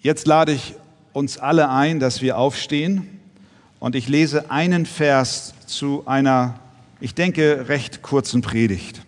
Jetzt 0.00 0.28
lade 0.28 0.52
ich 0.52 0.76
uns 1.12 1.38
alle 1.38 1.70
ein, 1.70 1.98
dass 1.98 2.22
wir 2.22 2.38
aufstehen 2.38 3.18
und 3.80 3.96
ich 3.96 4.06
lese 4.06 4.48
einen 4.48 4.86
Vers 4.86 5.54
zu 5.66 6.06
einer, 6.06 6.60
ich 7.00 7.16
denke, 7.16 7.68
recht 7.68 8.00
kurzen 8.00 8.40
Predigt. 8.40 9.02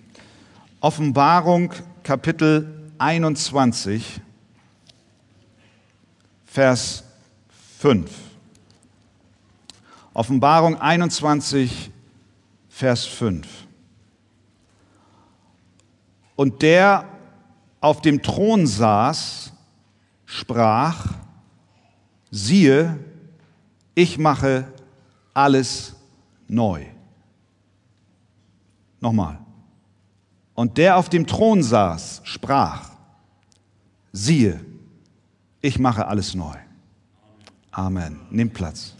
Offenbarung 0.80 1.72
Kapitel 2.03 2.90
21, 2.98 4.21
Vers 6.44 7.04
5. 7.78 8.10
Offenbarung 10.12 10.80
21, 10.80 11.92
Vers 12.68 13.04
5. 13.04 13.46
Und 16.34 16.62
der 16.62 17.04
auf 17.80 18.00
dem 18.00 18.22
Thron 18.22 18.66
saß, 18.66 19.49
sprach, 20.30 21.06
siehe, 22.30 22.98
ich 23.96 24.16
mache 24.16 24.73
alles 25.34 25.96
neu. 26.46 26.87
Nochmal. 29.01 29.38
Und 30.54 30.78
der 30.78 30.96
auf 30.96 31.09
dem 31.09 31.27
Thron 31.27 31.62
saß, 31.62 32.20
sprach, 32.23 32.90
siehe, 34.12 34.64
ich 35.60 35.78
mache 35.78 36.06
alles 36.06 36.34
neu. 36.34 36.56
Amen. 37.73 38.20
Nimm 38.30 38.51
Platz. 38.51 38.95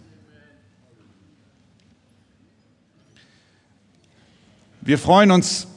Wir 4.81 4.97
freuen 4.97 5.31
uns 5.31 5.67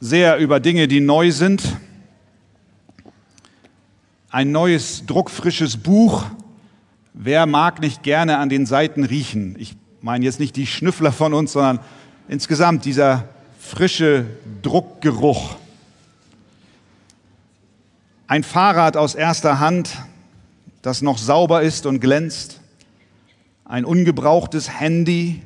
sehr 0.00 0.36
über 0.36 0.60
Dinge, 0.60 0.88
die 0.88 1.00
neu 1.00 1.30
sind. 1.30 1.76
Ein 4.36 4.52
neues, 4.52 5.06
druckfrisches 5.06 5.78
Buch. 5.78 6.26
Wer 7.14 7.46
mag 7.46 7.80
nicht 7.80 8.02
gerne 8.02 8.36
an 8.36 8.50
den 8.50 8.66
Seiten 8.66 9.02
riechen? 9.02 9.56
Ich 9.58 9.74
meine 10.02 10.26
jetzt 10.26 10.40
nicht 10.40 10.56
die 10.56 10.66
Schnüffler 10.66 11.10
von 11.10 11.32
uns, 11.32 11.52
sondern 11.52 11.80
insgesamt 12.28 12.84
dieser 12.84 13.30
frische 13.58 14.26
Druckgeruch. 14.60 15.56
Ein 18.26 18.42
Fahrrad 18.42 18.98
aus 18.98 19.14
erster 19.14 19.58
Hand, 19.58 19.96
das 20.82 21.00
noch 21.00 21.16
sauber 21.16 21.62
ist 21.62 21.86
und 21.86 22.00
glänzt. 22.00 22.60
Ein 23.64 23.86
ungebrauchtes 23.86 24.68
Handy, 24.68 25.40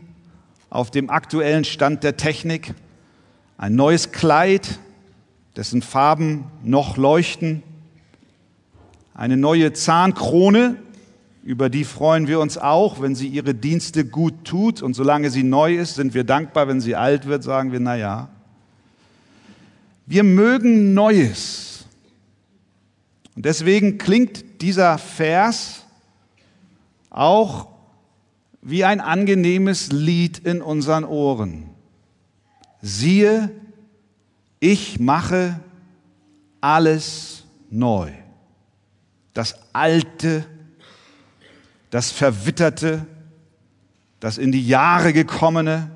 auf 0.69 0.91
dem 0.91 1.11
aktuellen 1.11 1.63
Stand 1.63 2.03
der 2.03 2.17
Technik, 2.17 2.75
ein 3.57 3.77
neues 3.77 4.11
Kleid, 4.11 4.81
dessen 5.55 5.81
Farben 5.81 6.47
noch 6.65 6.97
leuchten, 6.97 7.63
eine 9.21 9.37
neue 9.37 9.75
Zahnkrone, 9.75 10.77
über 11.45 11.69
die 11.69 11.85
freuen 11.85 12.27
wir 12.27 12.41
uns 12.41 12.57
auch, 12.57 13.03
wenn 13.03 13.15
sie 13.15 13.29
ihre 13.29 13.55
Dienste 13.55 14.07
gut 14.07 14.47
tut. 14.47 14.81
Und 14.81 14.95
solange 14.95 15.29
sie 15.29 15.43
neu 15.43 15.77
ist, 15.77 15.97
sind 15.97 16.15
wir 16.15 16.25
dankbar. 16.25 16.69
Wenn 16.69 16.81
sie 16.81 16.97
alt 16.97 17.27
wird, 17.27 17.43
sagen 17.43 17.71
wir, 17.71 17.81
na 17.81 17.97
ja. 17.97 18.31
Wir 20.07 20.23
mögen 20.23 20.95
Neues. 20.95 21.85
Und 23.37 23.45
deswegen 23.45 23.99
klingt 23.99 24.63
dieser 24.63 24.97
Vers 24.97 25.85
auch 27.11 27.69
wie 28.63 28.87
ein 28.87 29.03
angenehmes 29.03 29.93
Lied 29.93 30.39
in 30.39 30.63
unseren 30.63 31.05
Ohren. 31.05 31.65
Siehe, 32.81 33.51
ich 34.61 34.99
mache 34.99 35.61
alles 36.63 37.45
neu. 37.69 38.13
Das 39.35 39.55
Alte, 39.73 40.45
das 41.91 42.11
Verwitterte, 42.11 43.07
das 44.21 44.39
in 44.39 44.53
die 44.53 44.67
Jahre 44.67 45.13
gekommene, 45.13 45.91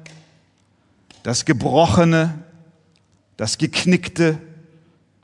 das 1.22 1.44
Gebrochene, 1.44 2.42
das 3.36 3.58
Geknickte, 3.58 4.38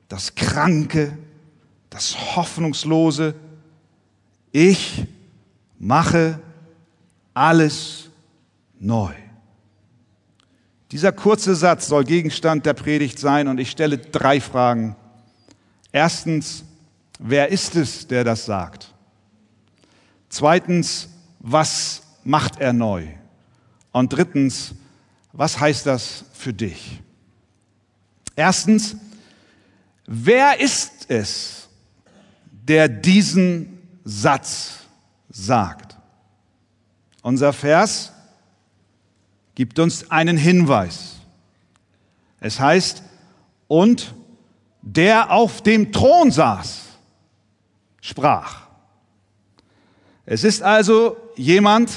das 0.08 0.34
Kranke, 0.34 1.16
das 1.88 2.36
Hoffnungslose. 2.36 3.34
Ich 4.52 5.06
mache 5.78 6.40
alles 7.34 8.10
neu. 8.78 9.12
Dieser 10.90 11.12
kurze 11.12 11.54
Satz 11.54 11.86
soll 11.86 12.04
Gegenstand 12.04 12.66
der 12.66 12.74
Predigt 12.74 13.18
sein 13.18 13.46
und 13.46 13.58
ich 13.58 13.70
stelle 13.70 13.98
drei 13.98 14.40
Fragen. 14.40 14.96
Erstens, 15.92 16.64
wer 17.20 17.50
ist 17.50 17.76
es, 17.76 18.06
der 18.06 18.24
das 18.24 18.46
sagt? 18.46 18.92
Zweitens, 20.28 21.08
was 21.38 22.02
macht 22.24 22.58
er 22.60 22.72
neu? 22.72 23.06
Und 23.92 24.12
drittens, 24.12 24.74
was 25.32 25.60
heißt 25.60 25.86
das 25.86 26.24
für 26.32 26.52
dich? 26.52 27.02
Erstens, 28.34 28.96
wer 30.06 30.60
ist 30.60 31.10
es, 31.10 31.68
der 32.50 32.88
diesen 32.88 33.78
Satz 34.04 34.78
sagt? 35.28 35.96
Unser 37.22 37.52
Vers 37.52 38.12
gibt 39.54 39.78
uns 39.78 40.10
einen 40.10 40.36
Hinweis. 40.36 41.16
Es 42.40 42.58
heißt, 42.58 43.02
und 43.68 44.14
der 44.80 45.30
auf 45.30 45.62
dem 45.62 45.92
Thron 45.92 46.30
saß, 46.30 46.89
sprach. 48.00 48.62
Es 50.26 50.44
ist 50.44 50.62
also 50.62 51.16
jemand, 51.36 51.92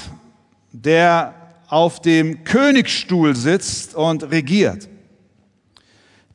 der 0.72 1.34
auf 1.68 2.00
dem 2.00 2.44
Königsstuhl 2.44 3.36
sitzt 3.36 3.94
und 3.94 4.30
regiert. 4.30 4.88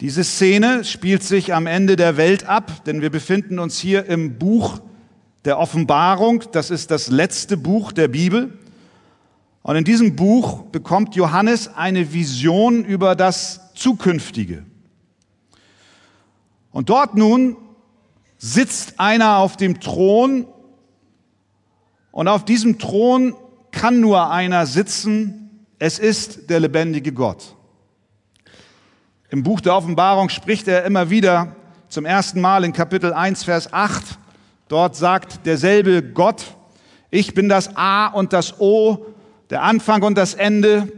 Diese 0.02 0.24
Szene 0.24 0.86
spielt 0.86 1.24
sich 1.24 1.54
am 1.54 1.68
Ende 1.68 1.98
der 1.98 2.16
Welt 2.16 2.46
ab, 2.46 2.86
denn 2.86 3.02
wir 3.02 3.10
befinden 3.10 3.60
uns 3.60 3.80
hier 3.80 4.06
im 4.06 4.40
Buch 4.40 4.80
der 5.44 5.60
Offenbarung. 5.60 6.44
Das 6.54 6.70
ist 6.70 6.90
das 6.90 7.10
letzte 7.10 7.58
Buch 7.58 7.92
der 7.92 8.08
Bibel. 8.08 8.58
Und 9.62 9.76
in 9.76 9.84
diesem 9.84 10.16
Buch 10.16 10.64
bekommt 10.64 11.16
Johannes 11.16 11.68
eine 11.68 12.14
Vision 12.14 12.86
über 12.86 13.16
das 13.16 13.74
Zukünftige. 13.74 14.66
Und 16.72 16.90
dort 16.90 17.16
nun 17.16 17.58
sitzt 18.40 19.00
einer 19.00 19.38
auf 19.38 19.58
dem 19.58 19.80
Thron 19.80 20.48
und 22.12 22.28
auf 22.28 22.46
diesem 22.46 22.80
Thron 22.80 23.36
kann 23.72 24.00
nur 24.00 24.32
einer 24.32 24.66
sitzen, 24.66 25.68
es 25.78 26.00
ist 26.00 26.50
der 26.50 26.60
lebendige 26.60 27.12
Gott. 27.12 27.56
Im 29.30 29.44
Buch 29.44 29.62
der 29.62 29.76
Offenbarung 29.76 30.30
spricht 30.30 30.68
er 30.68 30.86
immer 30.86 31.10
wieder 31.12 31.56
zum 31.90 32.06
ersten 32.06 32.42
Mal 32.42 32.64
in 32.64 32.74
Kapitel 32.74 33.14
1, 33.14 33.44
Vers 33.44 33.72
8. 33.72 34.04
Dort 34.70 34.96
sagt 34.96 35.46
derselbe 35.46 36.02
Gott, 36.02 36.46
ich 37.12 37.34
bin 37.34 37.50
das 37.50 37.76
A 37.76 38.08
und 38.08 38.34
das 38.34 38.60
O, 38.60 39.06
der 39.50 39.64
Anfang 39.64 40.02
und 40.04 40.18
das 40.18 40.34
Ende, 40.34 40.92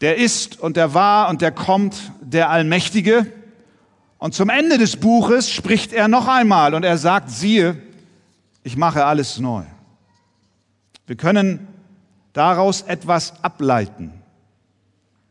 der 0.00 0.16
ist 0.16 0.60
und 0.60 0.76
der 0.76 0.94
war 0.94 1.28
und 1.28 1.42
der 1.42 1.52
kommt, 1.52 2.12
der 2.20 2.50
Allmächtige. 2.50 3.26
Und 4.18 4.34
zum 4.34 4.48
Ende 4.48 4.78
des 4.78 4.96
Buches 4.96 5.50
spricht 5.50 5.92
er 5.92 6.08
noch 6.08 6.26
einmal 6.26 6.74
und 6.74 6.84
er 6.84 6.98
sagt, 6.98 7.30
siehe, 7.30 7.76
ich 8.62 8.76
mache 8.76 9.04
alles 9.04 9.38
neu. 9.38 9.62
Wir 11.06 11.16
können 11.16 11.68
daraus 12.32 12.82
etwas 12.82 13.44
ableiten. 13.44 14.12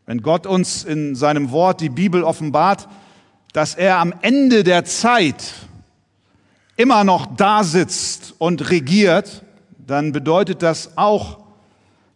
Wenn 0.05 0.21
Gott 0.21 0.45
uns 0.45 0.83
in 0.83 1.15
seinem 1.15 1.51
Wort 1.51 1.81
die 1.81 1.89
Bibel 1.89 2.23
offenbart, 2.23 2.87
dass 3.53 3.73
er 3.73 3.97
am 3.97 4.13
Ende 4.21 4.63
der 4.63 4.85
Zeit 4.85 5.53
immer 6.77 7.03
noch 7.03 7.25
da 7.35 7.63
sitzt 7.63 8.35
und 8.37 8.69
regiert, 8.69 9.43
dann 9.77 10.11
bedeutet 10.11 10.61
das 10.61 10.97
auch, 10.97 11.39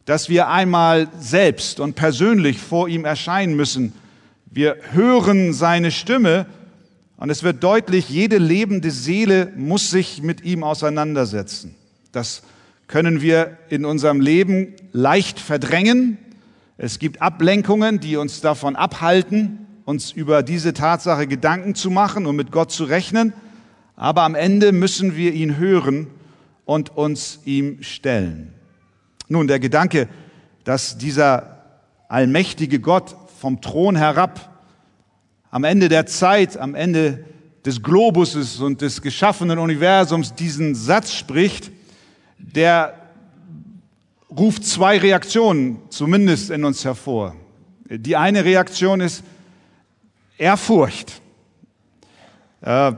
dass 0.05 0.29
wir 0.29 0.47
einmal 0.47 1.07
selbst 1.19 1.79
und 1.79 1.95
persönlich 1.95 2.59
vor 2.59 2.87
ihm 2.87 3.05
erscheinen 3.05 3.55
müssen. 3.55 3.93
Wir 4.45 4.77
hören 4.91 5.53
seine 5.53 5.91
Stimme 5.91 6.45
und 7.19 7.29
es 7.29 7.43
wird 7.43 7.61
deutlich, 7.65 8.09
jede 8.09 8.37
lebende 8.37 8.91
Seele 8.91 9.51
muss 9.57 9.91
sich 9.91 10.23
mit 10.23 10.45
ihm 10.45 10.63
auseinandersetzen. 10.63 11.75
Das 12.13 12.43
können 12.87 13.21
wir 13.21 13.57
in 13.67 13.83
unserem 13.83 14.21
Leben 14.21 14.73
leicht 14.93 15.37
verdrängen. 15.37 16.17
Es 16.77 16.97
gibt 16.97 17.21
Ablenkungen, 17.21 17.99
die 17.99 18.15
uns 18.15 18.39
davon 18.39 18.77
abhalten, 18.77 19.67
uns 19.83 20.13
über 20.13 20.43
diese 20.43 20.73
Tatsache 20.73 21.27
Gedanken 21.27 21.75
zu 21.75 21.91
machen 21.91 22.25
und 22.25 22.37
mit 22.37 22.53
Gott 22.53 22.71
zu 22.71 22.85
rechnen. 22.85 23.33
Aber 23.97 24.23
am 24.23 24.33
Ende 24.33 24.71
müssen 24.71 25.17
wir 25.17 25.33
ihn 25.33 25.57
hören 25.57 26.07
und 26.63 26.95
uns 26.95 27.41
ihm 27.43 27.83
stellen. 27.83 28.53
Nun, 29.27 29.47
der 29.47 29.59
Gedanke, 29.59 30.07
dass 30.63 30.97
dieser 30.97 31.65
allmächtige 32.07 32.79
Gott 32.79 33.13
vom 33.41 33.59
Thron 33.59 33.97
herab 33.97 34.48
am 35.51 35.63
Ende 35.63 35.89
der 35.89 36.05
Zeit, 36.05 36.57
am 36.57 36.75
Ende 36.75 37.25
des 37.65 37.81
Globuses 37.81 38.59
und 38.59 38.81
des 38.81 39.01
geschaffenen 39.01 39.59
Universums 39.59 40.33
diesen 40.33 40.75
Satz 40.75 41.13
spricht, 41.13 41.71
der 42.37 42.93
ruft 44.29 44.65
zwei 44.65 44.97
Reaktionen 44.97 45.79
zumindest 45.89 46.51
in 46.51 46.63
uns 46.63 46.85
hervor. 46.85 47.35
Die 47.89 48.15
eine 48.15 48.45
Reaktion 48.45 49.01
ist 49.01 49.23
Ehrfurcht. 50.37 51.21
Äh, 52.61 52.93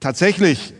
tatsächlich 0.00 0.74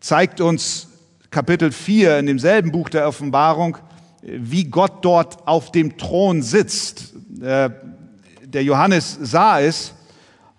zeigt 0.00 0.40
uns 0.40 0.88
Kapitel 1.30 1.72
4 1.72 2.18
in 2.18 2.26
demselben 2.26 2.70
Buch 2.70 2.90
der 2.90 3.08
Offenbarung, 3.08 3.78
wie 4.20 4.64
Gott 4.64 5.04
dort 5.04 5.48
auf 5.48 5.72
dem 5.72 5.96
Thron 5.96 6.42
sitzt. 6.42 7.14
Äh, 7.40 7.70
der 8.54 8.64
Johannes 8.64 9.18
sah 9.20 9.60
es 9.60 9.94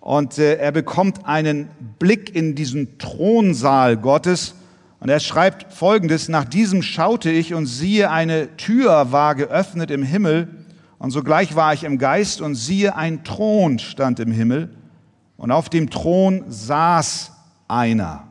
und 0.00 0.38
äh, 0.38 0.56
er 0.56 0.72
bekommt 0.72 1.26
einen 1.26 1.68
Blick 1.98 2.34
in 2.34 2.54
diesen 2.54 2.98
Thronsaal 2.98 3.96
Gottes 3.96 4.54
und 5.00 5.08
er 5.08 5.20
schreibt 5.20 5.72
Folgendes, 5.72 6.28
nach 6.28 6.44
diesem 6.44 6.82
schaute 6.82 7.30
ich 7.30 7.54
und 7.54 7.66
siehe, 7.66 8.10
eine 8.10 8.56
Tür 8.56 9.12
war 9.12 9.34
geöffnet 9.34 9.90
im 9.90 10.02
Himmel 10.02 10.48
und 10.98 11.10
sogleich 11.10 11.54
war 11.54 11.74
ich 11.74 11.84
im 11.84 11.98
Geist 11.98 12.40
und 12.40 12.54
siehe, 12.54 12.96
ein 12.96 13.24
Thron 13.24 13.78
stand 13.78 14.20
im 14.20 14.32
Himmel 14.32 14.74
und 15.36 15.50
auf 15.50 15.68
dem 15.68 15.90
Thron 15.90 16.44
saß 16.48 17.32
einer. 17.68 18.24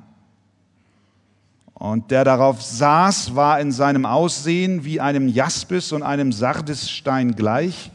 Und 1.73 2.11
der 2.11 2.23
darauf 2.23 2.61
saß, 2.61 3.35
war 3.35 3.59
in 3.59 3.71
seinem 3.71 4.05
Aussehen 4.05 4.85
wie 4.85 5.01
einem 5.01 5.27
Jaspis 5.27 5.91
und 5.91 6.01
einem 6.01 6.31
Sardisstein 6.31 7.35
gleich. 7.35 7.91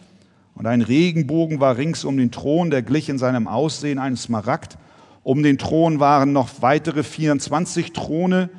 Und 0.58 0.66
ein 0.66 0.82
Regenbogen 0.82 1.60
war 1.60 1.76
rings 1.76 2.04
um 2.04 2.16
den 2.16 2.32
Thron, 2.32 2.70
der 2.70 2.82
glich 2.82 3.08
in 3.08 3.16
seinem 3.16 3.46
Aussehen 3.46 4.00
einem 4.00 4.16
Smaragd. 4.16 4.76
Um 5.22 5.44
den 5.44 5.56
Thron 5.56 6.00
waren 6.00 6.32
noch 6.32 6.48
weitere 6.62 7.04
24 7.04 7.92
Throne 7.92 8.50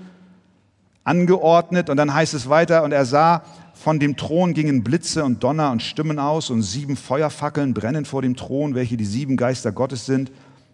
angeordnet. 1.04 1.90
Und 1.90 1.98
dann 1.98 2.14
heißt 2.14 2.34
es 2.34 2.48
weiter, 2.48 2.84
und 2.84 2.94
er 2.94 3.04
sah, 3.04 3.44
von 3.74 4.00
dem 4.00 4.16
Thron 4.16 4.54
gingen 4.54 4.82
Blitze 4.82 5.26
und 5.26 5.44
Donner 5.44 5.72
und 5.72 5.84
Stimmen 5.84 6.20
aus 6.20 6.50
und 6.50 6.62
sieben 6.62 6.96
Feuerfackeln 6.96 7.74
brennen 7.74 8.06
vor 8.06 8.22
dem 8.22 8.38
Thron, 8.38 8.76
welche 8.76 8.96
die 8.96 9.06
sieben 9.06 9.36
Geister 9.36 9.74
Gottes 9.74 10.06
sind. 10.06 10.32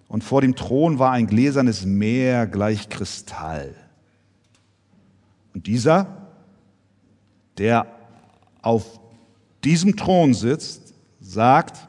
Und 0.07 0.23
vor 0.23 0.41
dem 0.41 0.55
Thron 0.55 0.99
war 0.99 1.11
ein 1.11 1.25
gläsernes 1.25 1.85
Meer 1.85 2.45
gleich 2.45 2.87
Kristall. 2.87 3.73
Und 5.55 5.65
dieser, 5.65 6.05
der 7.57 7.87
auf 8.61 8.99
diesem 9.63 9.95
Thron 9.95 10.35
sitzt, 10.35 10.84
sagt, 11.35 11.87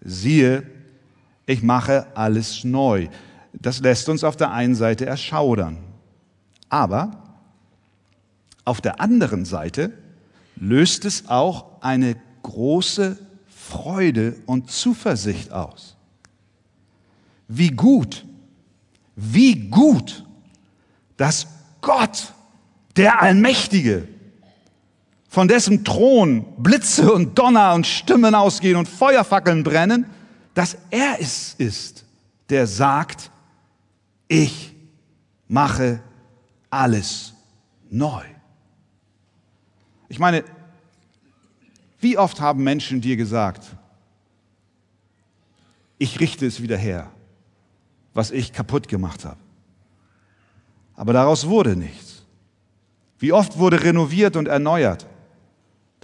siehe, 0.00 0.62
ich 1.44 1.62
mache 1.62 2.06
alles 2.14 2.64
neu. 2.64 3.08
Das 3.52 3.80
lässt 3.80 4.08
uns 4.08 4.24
auf 4.24 4.36
der 4.36 4.52
einen 4.52 4.74
Seite 4.74 5.04
erschaudern. 5.04 5.78
Aber 6.68 7.22
auf 8.64 8.80
der 8.80 9.00
anderen 9.00 9.44
Seite 9.44 9.92
löst 10.56 11.04
es 11.04 11.28
auch 11.28 11.82
eine 11.82 12.16
große 12.42 13.18
Freude 13.48 14.36
und 14.46 14.70
Zuversicht 14.70 15.52
aus. 15.52 15.96
Wie 17.48 17.70
gut, 17.70 18.24
wie 19.14 19.68
gut, 19.68 20.24
dass 21.16 21.46
Gott, 21.80 22.32
der 22.96 23.22
Allmächtige, 23.22 24.08
von 25.36 25.48
dessen 25.48 25.84
Thron 25.84 26.46
Blitze 26.56 27.12
und 27.12 27.38
Donner 27.38 27.74
und 27.74 27.86
Stimmen 27.86 28.34
ausgehen 28.34 28.74
und 28.74 28.88
Feuerfackeln 28.88 29.64
brennen, 29.64 30.06
dass 30.54 30.78
er 30.88 31.20
es 31.20 31.52
ist, 31.58 32.06
der 32.48 32.66
sagt, 32.66 33.30
ich 34.28 34.74
mache 35.46 36.00
alles 36.70 37.34
neu. 37.90 38.24
Ich 40.08 40.18
meine, 40.18 40.42
wie 42.00 42.16
oft 42.16 42.40
haben 42.40 42.64
Menschen 42.64 43.02
dir 43.02 43.18
gesagt, 43.18 43.66
ich 45.98 46.18
richte 46.18 46.46
es 46.46 46.62
wieder 46.62 46.78
her, 46.78 47.10
was 48.14 48.30
ich 48.30 48.54
kaputt 48.54 48.88
gemacht 48.88 49.26
habe. 49.26 49.40
Aber 50.94 51.12
daraus 51.12 51.46
wurde 51.46 51.76
nichts. 51.76 52.24
Wie 53.18 53.32
oft 53.32 53.58
wurde 53.58 53.82
renoviert 53.82 54.36
und 54.36 54.48
erneuert, 54.48 55.06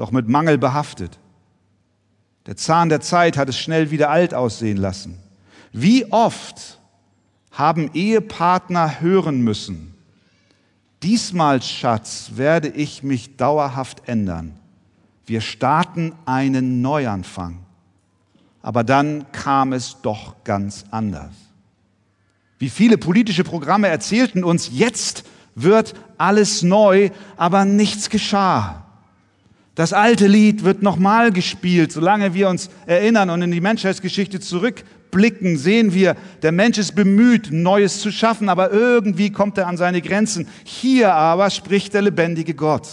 doch 0.03 0.11
mit 0.11 0.29
Mangel 0.29 0.59
behaftet. 0.59 1.21
Der 2.47 2.57
Zahn 2.57 2.89
der 2.89 3.01
Zeit 3.01 3.37
hat 3.37 3.49
es 3.49 3.57
schnell 3.57 3.93
wieder 3.93 4.11
alt 4.11 4.35
aussehen 4.35 4.77
lassen. 4.77 5.17
Wie 5.73 6.11
oft 6.11 6.81
haben 7.53 7.89
Ehepartner 7.95 9.01
hören 9.01 9.43
müssen, 9.43 9.95
diesmal, 11.05 11.63
Schatz, 11.63 12.33
werde 12.35 12.67
ich 12.67 13.05
mich 13.05 13.37
dauerhaft 13.37 14.09
ändern. 14.09 14.59
Wir 15.25 15.41
starten 15.41 16.13
einen 16.25 16.83
Neuanfang. 16.83 17.61
Aber 18.61 18.83
dann 18.83 19.31
kam 19.31 19.73
es 19.73 19.99
doch 20.03 20.35
ganz 20.43 20.85
anders. 20.91 21.31
Wie 22.59 22.71
viele 22.71 22.99
politische 22.99 23.45
Programme 23.45 23.87
erzählten 23.87 24.43
uns, 24.43 24.69
jetzt 24.73 25.23
wird 25.55 25.95
alles 26.19 26.65
neu, 26.65 27.11
aber 27.37 27.65
nichts 27.65 28.11
geschah. 28.11 28.82
Das 29.75 29.95
alte 29.95 30.27
Lied 30.27 30.65
wird 30.65 30.83
nochmal 30.83 31.33
gespielt, 31.33 31.93
solange 31.93 32.35
wir 32.35 32.49
uns 32.49 32.69
erinnern 32.85 33.31
und 33.31 33.41
in 33.41 33.51
die 33.51 33.61
Menschheitsgeschichte 33.63 34.39
zurückblicken, 34.39 35.57
sehen 35.57 35.95
wir, 35.95 36.15
der 36.43 36.53
Mensch 36.53 36.77
ist 36.77 36.95
bemüht, 36.95 37.51
Neues 37.51 38.01
zu 38.01 38.13
schaffen, 38.13 38.51
aber 38.51 38.71
irgendwie 38.71 39.31
kommt 39.31 39.57
er 39.57 39.69
an 39.69 39.79
seine 39.79 40.03
Grenzen. 40.03 40.47
Hier 40.65 41.15
aber 41.15 41.49
spricht 41.49 41.95
der 41.95 42.03
lebendige 42.03 42.53
Gott, 42.55 42.87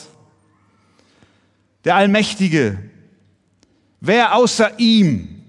der 1.84 1.96
Allmächtige. 1.96 2.78
Wer 4.00 4.34
außer 4.36 4.80
ihm 4.80 5.40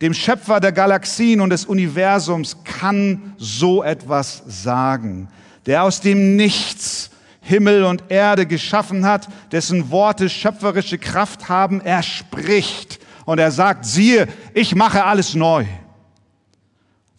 dem 0.00 0.14
Schöpfer 0.14 0.58
der 0.58 0.72
Galaxien 0.72 1.40
und 1.40 1.50
des 1.50 1.66
Universums 1.66 2.64
kann 2.64 3.34
so 3.36 3.84
etwas 3.84 4.42
sagen, 4.48 5.28
der 5.66 5.84
aus 5.84 6.00
dem 6.00 6.34
Nichts 6.34 7.10
Himmel 7.50 7.82
und 7.82 8.04
Erde 8.10 8.46
geschaffen 8.46 9.04
hat, 9.04 9.26
dessen 9.50 9.90
Worte 9.90 10.28
schöpferische 10.28 10.98
Kraft 10.98 11.48
haben, 11.48 11.80
er 11.80 12.04
spricht 12.04 13.00
und 13.24 13.40
er 13.40 13.50
sagt, 13.50 13.84
siehe, 13.84 14.28
ich 14.54 14.76
mache 14.76 15.04
alles 15.04 15.34
neu. 15.34 15.66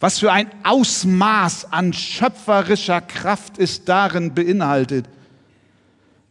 Was 0.00 0.18
für 0.18 0.32
ein 0.32 0.50
Ausmaß 0.64 1.70
an 1.70 1.92
schöpferischer 1.92 3.02
Kraft 3.02 3.58
ist 3.58 3.90
darin 3.90 4.34
beinhaltet. 4.34 5.04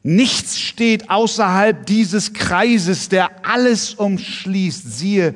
Nichts 0.01 0.59
steht 0.59 1.11
außerhalb 1.11 1.85
dieses 1.85 2.33
Kreises, 2.33 3.07
der 3.07 3.45
alles 3.45 3.93
umschließt. 3.93 4.97
Siehe, 4.97 5.35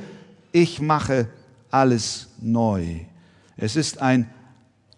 ich 0.51 0.81
mache 0.81 1.29
alles 1.69 2.29
neu. 2.41 2.83
Es 3.57 3.75
ist 3.75 4.01
ein 4.01 4.27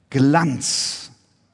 Glanz, 0.09 1.06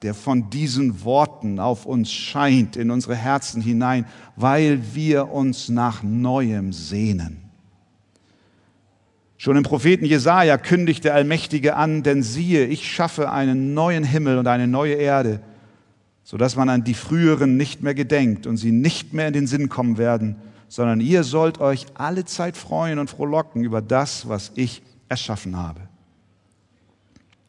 der 0.03 0.13
von 0.13 0.49
diesen 0.49 1.03
Worten 1.03 1.59
auf 1.59 1.85
uns 1.85 2.11
scheint, 2.11 2.75
in 2.75 2.91
unsere 2.91 3.15
Herzen 3.15 3.61
hinein, 3.61 4.05
weil 4.35 4.79
wir 4.93 5.31
uns 5.31 5.69
nach 5.69 6.03
Neuem 6.03 6.73
sehnen. 6.73 7.37
Schon 9.37 9.57
im 9.57 9.63
Propheten 9.63 10.05
Jesaja 10.05 10.57
kündigt 10.57 11.03
der 11.03 11.15
Allmächtige 11.15 11.75
an, 11.75 12.03
denn 12.03 12.23
siehe, 12.23 12.65
ich 12.65 12.89
schaffe 12.89 13.31
einen 13.31 13.73
neuen 13.73 14.03
Himmel 14.03 14.37
und 14.37 14.47
eine 14.47 14.67
neue 14.67 14.93
Erde, 14.93 15.41
sodass 16.23 16.55
man 16.55 16.69
an 16.69 16.83
die 16.83 16.93
früheren 16.93 17.57
nicht 17.57 17.81
mehr 17.81 17.93
gedenkt 17.93 18.47
und 18.47 18.57
sie 18.57 18.71
nicht 18.71 19.13
mehr 19.13 19.27
in 19.27 19.33
den 19.33 19.47
Sinn 19.47 19.69
kommen 19.69 19.97
werden 19.97 20.35
sondern 20.73 21.01
ihr 21.01 21.23
sollt 21.23 21.59
euch 21.59 21.85
alle 21.93 22.25
Zeit 22.25 22.57
freuen 22.57 22.97
und 22.97 23.07
frohlocken 23.07 23.63
über 23.63 23.79
das, 23.79 24.27
was 24.27 24.51
ich 24.55 24.81
erschaffen 25.07 25.55
habe. 25.55 25.81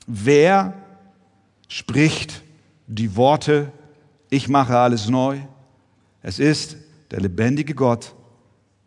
Wer 0.07 0.75
spricht 1.67 2.43
die 2.87 3.17
Worte, 3.17 3.73
ich 4.31 4.49
mache 4.49 4.77
alles 4.79 5.09
neu? 5.09 5.39
Es 6.23 6.39
ist 6.39 6.77
der 7.11 7.21
lebendige 7.21 7.75
Gott, 7.75 8.15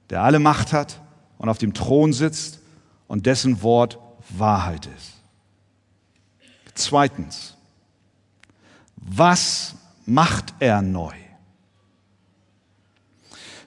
der 0.10 0.22
alle 0.22 0.40
Macht 0.40 0.74
hat 0.74 1.02
und 1.38 1.50
auf 1.50 1.58
dem 1.58 1.74
Thron 1.74 2.14
sitzt 2.14 2.60
und 3.08 3.26
dessen 3.26 3.62
Wort 3.62 4.00
Wahrheit 4.30 4.88
ist. 4.98 5.14
Zweitens, 6.74 7.56
was 8.96 9.76
macht 10.06 10.54
er 10.60 10.82
neu? 10.82 11.14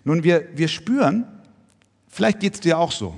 Nun, 0.04 0.22
wir, 0.22 0.56
wir 0.56 0.68
spüren, 0.68 1.26
vielleicht 2.08 2.40
geht 2.40 2.54
es 2.54 2.60
dir 2.60 2.78
auch 2.78 2.92
so, 2.92 3.14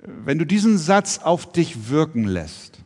wenn 0.00 0.38
du 0.38 0.44
diesen 0.44 0.78
Satz 0.78 1.18
auf 1.18 1.52
dich 1.52 1.88
wirken 1.88 2.24
lässt, 2.24 2.81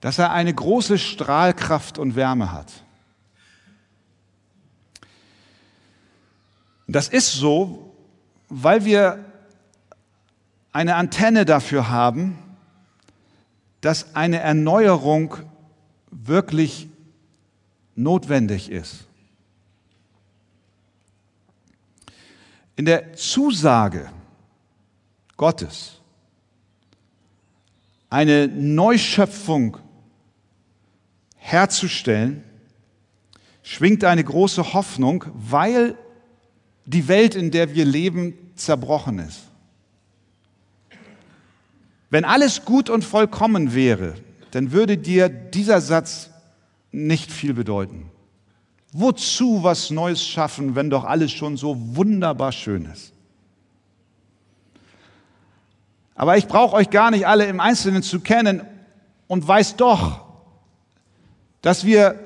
dass 0.00 0.18
er 0.18 0.32
eine 0.32 0.52
große 0.52 0.98
Strahlkraft 0.98 1.98
und 1.98 2.16
Wärme 2.16 2.52
hat. 2.52 2.72
Das 6.86 7.08
ist 7.08 7.32
so, 7.32 7.94
weil 8.48 8.84
wir 8.84 9.24
eine 10.72 10.94
Antenne 10.94 11.44
dafür 11.44 11.88
haben, 11.88 12.38
dass 13.80 14.14
eine 14.14 14.40
Erneuerung 14.40 15.36
wirklich 16.10 16.88
notwendig 17.94 18.70
ist. 18.70 19.06
In 22.76 22.84
der 22.84 23.14
Zusage 23.14 24.10
Gottes 25.36 26.00
eine 28.10 28.48
Neuschöpfung 28.48 29.78
herzustellen, 31.46 32.42
schwingt 33.62 34.02
eine 34.02 34.24
große 34.24 34.74
Hoffnung, 34.74 35.24
weil 35.34 35.96
die 36.86 37.06
Welt, 37.06 37.36
in 37.36 37.52
der 37.52 37.74
wir 37.74 37.84
leben, 37.84 38.34
zerbrochen 38.56 39.20
ist. 39.20 39.42
Wenn 42.10 42.24
alles 42.24 42.64
gut 42.64 42.90
und 42.90 43.04
vollkommen 43.04 43.74
wäre, 43.74 44.14
dann 44.50 44.72
würde 44.72 44.98
dir 44.98 45.28
dieser 45.28 45.80
Satz 45.80 46.30
nicht 46.90 47.30
viel 47.30 47.54
bedeuten. 47.54 48.10
Wozu 48.92 49.62
was 49.62 49.90
Neues 49.90 50.26
schaffen, 50.26 50.74
wenn 50.74 50.90
doch 50.90 51.04
alles 51.04 51.30
schon 51.30 51.56
so 51.56 51.76
wunderbar 51.96 52.50
schön 52.50 52.86
ist? 52.86 53.12
Aber 56.16 56.36
ich 56.38 56.48
brauche 56.48 56.74
euch 56.74 56.90
gar 56.90 57.12
nicht 57.12 57.26
alle 57.26 57.46
im 57.46 57.60
Einzelnen 57.60 58.02
zu 58.02 58.20
kennen 58.20 58.62
und 59.28 59.46
weiß 59.46 59.76
doch, 59.76 60.25
dass 61.66 61.84
wir 61.84 62.20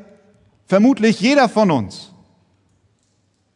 vermutlich 0.66 1.18
jeder 1.18 1.48
von 1.48 1.70
uns, 1.70 2.12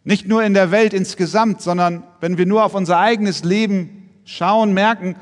nicht 0.02 0.26
nur 0.26 0.42
in 0.42 0.54
der 0.54 0.70
Welt 0.70 0.94
insgesamt, 0.94 1.60
sondern 1.60 2.04
wenn 2.20 2.38
wir 2.38 2.46
nur 2.46 2.64
auf 2.64 2.74
unser 2.74 2.98
eigenes 2.98 3.44
Leben 3.44 4.08
schauen, 4.24 4.72
merken, 4.72 5.14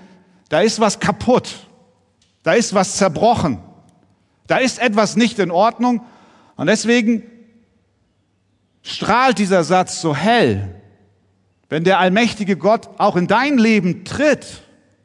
da 0.51 0.61
ist 0.61 0.79
was 0.79 1.01
kaputt, 1.01 1.67
da 2.45 2.53
ist 2.53 2.75
was 2.75 2.97
zerbrochen, 2.97 3.59
da 4.47 4.59
ist 4.59 4.79
etwas 4.79 5.17
nicht 5.17 5.41
in 5.41 5.51
Ordnung 5.51 6.03
und 6.55 6.69
deswegen 6.69 7.25
strahlt 8.83 9.41
dieser 9.41 9.65
Satz 9.65 10.01
so 10.01 10.15
hell, 10.15 10.81
wenn 11.71 11.83
der 11.83 11.99
allmächtige 11.99 12.57
Gott 12.57 12.89
auch 12.99 13.17
in 13.17 13.27
dein 13.27 13.59
Leben 13.59 14.05
tritt 14.05 14.63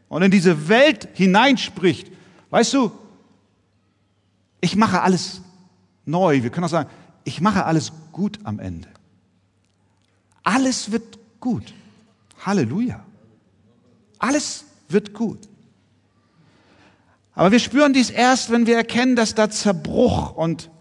und 0.07 0.21
in 0.21 0.29
diese 0.29 0.69
Welt 0.69 1.09
hineinspricht. 1.15 2.11
Weißt 2.51 2.75
du, 2.75 2.91
ich 4.61 4.75
mache 4.75 5.01
alles 5.01 5.41
neu. 6.07 6.43
Wir 6.43 6.49
können 6.49 6.65
auch 6.65 6.69
sagen, 6.69 6.89
ich 7.23 7.41
mache 7.41 7.65
alles 7.65 7.91
gut 8.11 8.39
am 8.43 8.59
Ende. 8.59 8.87
Alles 10.43 10.91
wird 10.91 11.19
gut. 11.39 11.73
Halleluja. 12.45 13.03
Alles 14.19 14.65
wird 14.87 15.13
gut. 15.13 15.47
Aber 17.33 17.51
wir 17.51 17.59
spüren 17.59 17.93
dies 17.93 18.09
erst, 18.09 18.49
wenn 18.49 18.65
wir 18.65 18.77
erkennen, 18.77 19.15
dass 19.15 19.35
da 19.35 19.49
Zerbruch 19.49 20.31
und 20.35 20.71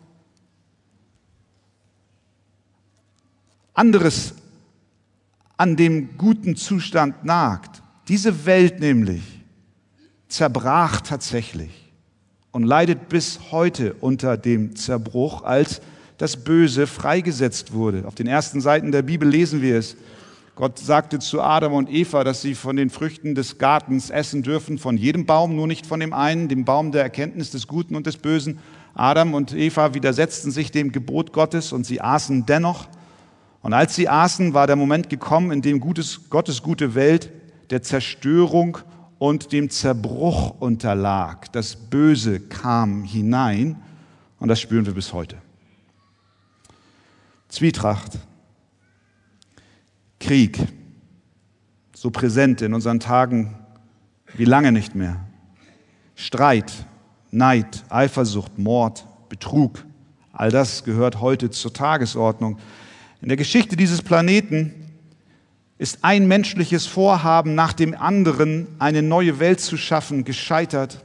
anderes 3.75 4.35
an 5.56 5.76
dem 5.76 6.16
guten 6.16 6.56
Zustand 6.56 7.25
nagt. 7.25 7.83
Diese 8.09 8.47
Welt 8.47 8.80
nämlich 8.80 9.23
zerbrach 10.28 11.00
tatsächlich 11.00 11.86
und 12.57 12.63
leidet 12.63 13.11
bis 13.11 13.39
heute 13.51 13.95
unter 14.01 14.39
dem 14.39 14.77
Zerbruch, 14.77 15.43
als 15.43 15.83
das 16.17 16.39
Böse 16.39 16.87
freigesetzt 16.87 17.75
wurde. 17.75 18.05
Auf 18.07 18.15
den 18.15 18.27
ersten 18.27 18.63
Seiten 18.63 18.93
der 18.93 19.03
Bibel 19.03 19.29
lesen 19.29 19.61
wir 19.61 19.77
es. 19.77 19.99
Gott 20.55 20.79
sagte 20.79 21.19
zu 21.19 21.43
Adam 21.43 21.75
und 21.75 21.91
Eva, 21.91 22.25
dass 22.25 22.41
sie 22.41 22.55
von 22.55 22.77
den 22.77 22.89
Früchten 22.89 23.35
des 23.35 23.59
Gartens 23.59 24.09
essen 24.09 24.43
dürfen, 24.43 24.79
von 24.79 24.97
jedem 24.97 25.27
Baum, 25.27 25.55
nur 25.55 25.67
nicht 25.67 25.85
von 25.85 26.01
dem 26.01 26.15
einen, 26.15 26.49
dem 26.49 26.65
Baum 26.65 26.93
der 26.93 27.03
Erkenntnis 27.03 27.51
des 27.51 27.67
Guten 27.67 27.95
und 27.95 28.07
des 28.07 28.17
Bösen. 28.17 28.59
Adam 28.95 29.35
und 29.35 29.53
Eva 29.53 29.93
widersetzten 29.93 30.51
sich 30.51 30.71
dem 30.71 30.93
Gebot 30.93 31.35
Gottes 31.35 31.75
und 31.75 31.85
sie 31.85 32.01
aßen 32.01 32.47
dennoch. 32.47 32.89
Und 33.61 33.75
als 33.75 33.95
sie 33.95 34.09
aßen, 34.09 34.55
war 34.55 34.67
der 34.67 34.77
Moment 34.77 35.11
gekommen, 35.11 35.51
in 35.51 35.61
dem 35.61 35.79
Gottes 35.79 36.63
gute 36.63 36.95
Welt 36.95 37.31
der 37.69 37.83
Zerstörung 37.83 38.79
und 39.18 39.52
dem 39.52 39.70
Zerbruch 39.70 40.61
unterlag. 40.61 41.50
Das 41.52 41.76
Böse 41.76 42.40
kam 42.40 43.04
hinein 43.04 43.82
und 44.38 44.49
das 44.49 44.61
spüren 44.61 44.87
wir 44.87 44.94
bis 44.94 45.12
heute. 45.12 45.37
Zwietracht, 47.49 48.18
Krieg, 50.20 50.58
so 51.94 52.11
präsent 52.11 52.61
in 52.61 52.75
unseren 52.75 53.00
Tagen 53.00 53.56
wie 54.35 54.44
lange 54.44 54.73
nicht 54.73 54.94
mehr. 54.94 55.25
Streit, 56.14 56.73
Neid, 57.30 57.85
Eifersucht, 57.88 58.58
Mord, 58.58 59.06
Betrug, 59.28 59.85
all 60.32 60.50
das 60.50 60.85
gehört 60.85 61.20
heute 61.20 61.50
zur 61.50 61.73
Tagesordnung. 61.73 62.58
In 63.23 63.28
der 63.28 63.37
Geschichte 63.37 63.76
dieses 63.76 64.02
Planeten 64.02 64.86
ist 65.78 65.99
ein 66.02 66.26
menschliches 66.26 66.87
Vorhaben 66.87 67.54
nach 67.54 67.73
dem 67.73 67.95
anderen, 67.95 68.66
eine 68.78 69.02
neue 69.02 69.38
Welt 69.40 69.61
zu 69.61 69.76
schaffen, 69.76 70.25
gescheitert. 70.25 71.04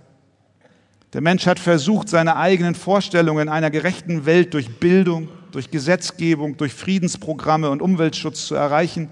Der 1.13 1.21
Mensch 1.21 1.45
hat 1.45 1.59
versucht, 1.59 2.07
seine 2.07 2.37
eigenen 2.37 2.73
Vorstellungen 2.73 3.49
einer 3.49 3.69
gerechten 3.69 4.25
Welt 4.25 4.53
durch 4.53 4.79
Bildung, 4.79 5.27
durch 5.51 5.71
Gesetzgebung, 5.71 6.55
durch 6.55 6.73
Friedensprogramme 6.73 7.69
und 7.69 7.81
Umweltschutz 7.81 8.45
zu 8.45 8.55
erreichen. 8.55 9.09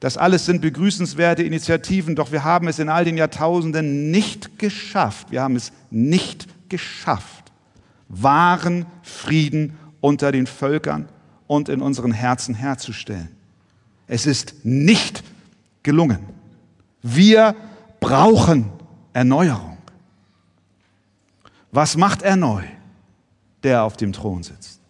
Das 0.00 0.18
alles 0.18 0.44
sind 0.44 0.60
begrüßenswerte 0.60 1.42
Initiativen, 1.42 2.14
doch 2.14 2.30
wir 2.30 2.44
haben 2.44 2.68
es 2.68 2.78
in 2.78 2.90
all 2.90 3.06
den 3.06 3.16
Jahrtausenden 3.16 4.10
nicht 4.10 4.58
geschafft. 4.58 5.30
Wir 5.30 5.40
haben 5.42 5.56
es 5.56 5.72
nicht 5.90 6.46
geschafft, 6.68 7.50
wahren 8.08 8.84
Frieden 9.02 9.78
unter 10.02 10.32
den 10.32 10.46
Völkern 10.46 11.08
und 11.46 11.70
in 11.70 11.80
unseren 11.80 12.12
Herzen 12.12 12.54
herzustellen. 12.54 13.37
Es 14.08 14.26
ist 14.26 14.64
nicht 14.64 15.22
gelungen. 15.82 16.26
Wir 17.02 17.54
brauchen 18.00 18.70
Erneuerung. 19.12 19.76
Was 21.70 21.96
macht 21.96 22.22
er 22.22 22.36
neu, 22.36 22.62
der 23.62 23.84
auf 23.84 23.96
dem 23.98 24.12
Thron 24.12 24.42
sitzt? 24.42 24.80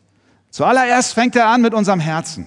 Zuallererst 0.51 1.13
fängt 1.13 1.35
er 1.37 1.49
an 1.49 1.61
mit 1.61 1.75
unserem 1.75 2.01
Herzen. 2.01 2.47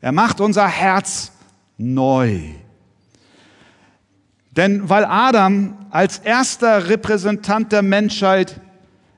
Er 0.00 0.12
macht 0.12 0.40
unser 0.40 0.68
Herz 0.68 1.32
neu. 1.78 2.40
Denn 4.52 4.88
weil 4.88 5.04
Adam 5.04 5.86
als 5.90 6.18
erster 6.18 6.88
Repräsentant 6.88 7.72
der 7.72 7.82
Menschheit 7.82 8.60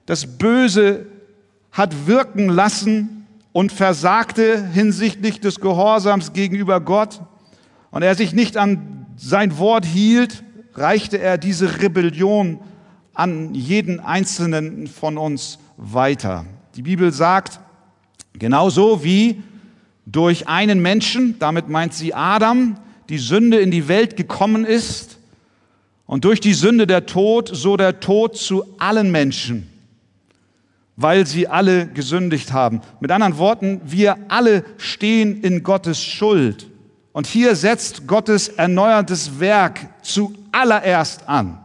das 0.07 0.39
Böse 0.39 1.07
hat 1.73 2.07
wirken 2.07 2.49
lassen 2.49 3.22
und 3.53 3.73
versagte 3.73 4.67
hinsichtlich 4.73 5.41
des 5.41 5.61
Gehorsams 5.61 6.33
gegenüber 6.33 6.81
Gott 6.81 7.21
und 7.91 8.03
er 8.03 8.15
sich 8.15 8.33
nicht 8.33 8.57
an 8.57 9.07
sein 9.17 9.59
Wort 9.59 9.85
hielt, 9.85 10.43
reichte 10.75 11.19
er 11.19 11.39
diese 11.39 11.81
Rebellion 11.83 12.61
an 13.15 13.55
jeden 13.55 14.01
einzelnen 14.01 14.87
von 14.87 15.19
uns 15.19 15.59
weiter. 15.77 16.47
Die 16.77 16.83
Bibel 16.83 17.13
sagt, 17.13 17.61
Genauso 18.39 19.05
wie 19.05 19.43
durch 20.07 20.49
einen 20.49 20.81
Menschen, 20.81 21.39
damit 21.39 21.69
meint 21.69 21.95
sie 21.95 22.15
Adam, 22.15 22.77
die 23.09 23.19
Sünde 23.19 23.59
in 23.61 23.71
die 23.71 23.89
Welt 23.89 24.17
gekommen 24.17 24.65
ist 24.65 25.19
und 26.07 26.25
durch 26.25 26.41
die 26.41 26.55
Sünde 26.55 26.87
der 26.87 27.07
Tod, 27.07 27.51
so 27.53 27.77
der 27.77 28.01
Tod 28.01 28.37
zu 28.37 28.65
allen 28.79 29.11
Menschen, 29.11 29.69
weil 30.97 31.27
sie 31.27 31.49
alle 31.49 31.87
gesündigt 31.87 32.53
haben. 32.53 32.81
Mit 33.01 33.11
anderen 33.11 33.39
Worten, 33.39 33.81
wir 33.85 34.17
alle 34.29 34.65
stehen 34.77 35.43
in 35.43 35.63
Gottes 35.63 36.03
Schuld. 36.03 36.69
Und 37.13 37.27
hier 37.27 37.57
setzt 37.57 38.07
Gottes 38.07 38.49
erneuertes 38.49 39.41
Werk 39.41 39.81
zuallererst 40.03 41.29
an. 41.29 41.59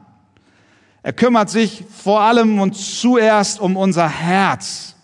Er 1.04 1.14
kümmert 1.14 1.50
sich 1.50 1.84
vor 1.90 2.22
allem 2.22 2.60
und 2.60 2.76
zuerst 2.76 3.62
um 3.62 3.78
unser 3.78 4.10
Herz. 4.10 4.96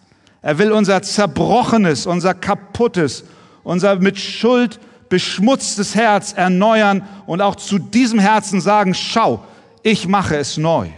Er 0.41 0.57
will 0.57 0.73
unser 0.73 1.01
zerbrochenes, 1.01 2.05
unser 2.05 2.33
kaputtes, 2.33 3.23
unser 3.63 3.95
mit 3.95 4.19
Schuld 4.19 4.79
beschmutztes 5.07 5.95
Herz 5.95 6.33
erneuern 6.33 7.07
und 7.25 7.41
auch 7.41 7.55
zu 7.55 7.79
diesem 7.79 8.19
Herzen 8.19 8.59
sagen, 8.59 8.93
schau, 8.93 9.43
ich 9.81 10.07
mache 10.07 10.35
es 10.35 10.57
neu. 10.57 10.89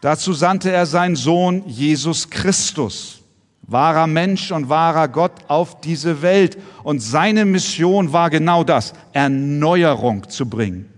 Dazu 0.00 0.32
sandte 0.32 0.70
er 0.70 0.86
seinen 0.86 1.16
Sohn 1.16 1.64
Jesus 1.66 2.30
Christus, 2.30 3.20
wahrer 3.62 4.06
Mensch 4.06 4.52
und 4.52 4.68
wahrer 4.68 5.08
Gott 5.08 5.32
auf 5.48 5.80
diese 5.80 6.22
Welt. 6.22 6.56
Und 6.84 7.00
seine 7.00 7.44
Mission 7.44 8.12
war 8.12 8.30
genau 8.30 8.62
das, 8.62 8.92
Erneuerung 9.12 10.28
zu 10.28 10.48
bringen. 10.48 10.88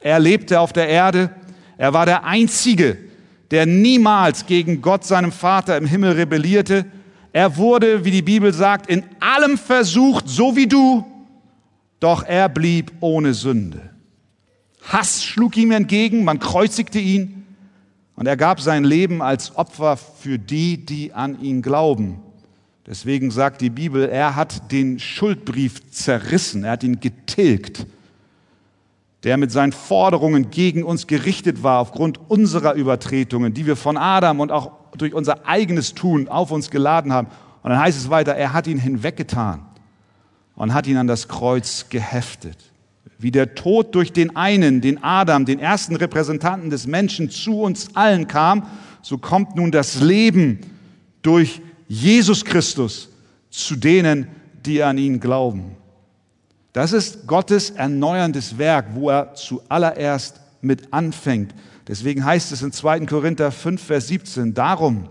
Er 0.00 0.18
lebte 0.18 0.60
auf 0.60 0.72
der 0.72 0.88
Erde, 0.88 1.30
er 1.78 1.92
war 1.92 2.06
der 2.06 2.24
Einzige, 2.24 2.98
der 3.50 3.66
niemals 3.66 4.46
gegen 4.46 4.82
Gott, 4.82 5.04
seinem 5.04 5.30
Vater 5.30 5.76
im 5.76 5.86
Himmel 5.86 6.12
rebellierte. 6.12 6.84
Er 7.32 7.56
wurde, 7.56 8.04
wie 8.04 8.10
die 8.10 8.22
Bibel 8.22 8.52
sagt, 8.52 8.90
in 8.90 9.04
allem 9.20 9.56
versucht, 9.56 10.28
so 10.28 10.56
wie 10.56 10.66
du, 10.66 11.04
doch 12.00 12.24
er 12.24 12.48
blieb 12.48 12.92
ohne 13.00 13.34
Sünde. 13.34 13.90
Hass 14.82 15.24
schlug 15.24 15.56
ihm 15.56 15.70
entgegen, 15.70 16.24
man 16.24 16.38
kreuzigte 16.38 16.98
ihn 16.98 17.35
Und 18.16 18.26
er 18.26 18.36
gab 18.36 18.60
sein 18.60 18.84
Leben 18.84 19.22
als 19.22 19.56
Opfer 19.56 19.96
für 19.96 20.38
die, 20.38 20.84
die 20.84 21.12
an 21.12 21.40
ihn 21.40 21.62
glauben. 21.62 22.18
Deswegen 22.86 23.30
sagt 23.30 23.60
die 23.60 23.70
Bibel, 23.70 24.08
er 24.08 24.36
hat 24.36 24.72
den 24.72 24.98
Schuldbrief 24.98 25.90
zerrissen, 25.90 26.64
er 26.64 26.72
hat 26.72 26.82
ihn 26.82 27.00
getilgt, 27.00 27.86
der 29.22 29.36
mit 29.36 29.50
seinen 29.50 29.72
Forderungen 29.72 30.50
gegen 30.50 30.82
uns 30.82 31.06
gerichtet 31.06 31.62
war 31.62 31.80
aufgrund 31.80 32.18
unserer 32.30 32.74
Übertretungen, 32.74 33.52
die 33.52 33.66
wir 33.66 33.76
von 33.76 33.96
Adam 33.96 34.40
und 34.40 34.52
auch 34.52 34.70
durch 34.96 35.12
unser 35.14 35.46
eigenes 35.46 35.94
Tun 35.94 36.28
auf 36.28 36.52
uns 36.52 36.70
geladen 36.70 37.12
haben. 37.12 37.28
Und 37.62 37.70
dann 37.70 37.80
heißt 37.80 37.98
es 37.98 38.08
weiter, 38.08 38.34
er 38.34 38.52
hat 38.52 38.66
ihn 38.66 38.78
hinweggetan 38.78 39.66
und 40.54 40.72
hat 40.72 40.86
ihn 40.86 40.96
an 40.96 41.08
das 41.08 41.28
Kreuz 41.28 41.86
geheftet. 41.88 42.56
Wie 43.18 43.30
der 43.30 43.54
Tod 43.54 43.94
durch 43.94 44.12
den 44.12 44.36
einen, 44.36 44.80
den 44.80 45.02
Adam, 45.02 45.44
den 45.46 45.58
ersten 45.58 45.96
Repräsentanten 45.96 46.70
des 46.70 46.86
Menschen 46.86 47.30
zu 47.30 47.60
uns 47.60 47.94
allen 47.94 48.28
kam, 48.28 48.66
so 49.02 49.18
kommt 49.18 49.56
nun 49.56 49.70
das 49.70 50.00
Leben 50.00 50.60
durch 51.22 51.62
Jesus 51.88 52.44
Christus 52.44 53.08
zu 53.50 53.76
denen, 53.76 54.26
die 54.64 54.82
an 54.82 54.98
ihn 54.98 55.20
glauben. 55.20 55.76
Das 56.72 56.92
ist 56.92 57.26
Gottes 57.26 57.70
erneuerndes 57.70 58.58
Werk, 58.58 58.88
wo 58.94 59.08
er 59.08 59.34
zuallererst 59.34 60.40
mit 60.60 60.92
anfängt. 60.92 61.54
Deswegen 61.88 62.24
heißt 62.24 62.52
es 62.52 62.62
in 62.62 62.72
2. 62.72 63.06
Korinther 63.06 63.50
5, 63.50 63.82
Vers 63.82 64.08
17, 64.08 64.52
darum 64.52 65.08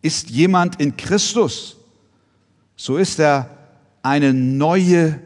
ist 0.00 0.30
jemand 0.30 0.80
in 0.80 0.96
Christus, 0.96 1.76
so 2.76 2.96
ist 2.96 3.18
er 3.18 3.50
eine 4.02 4.32
neue 4.32 5.20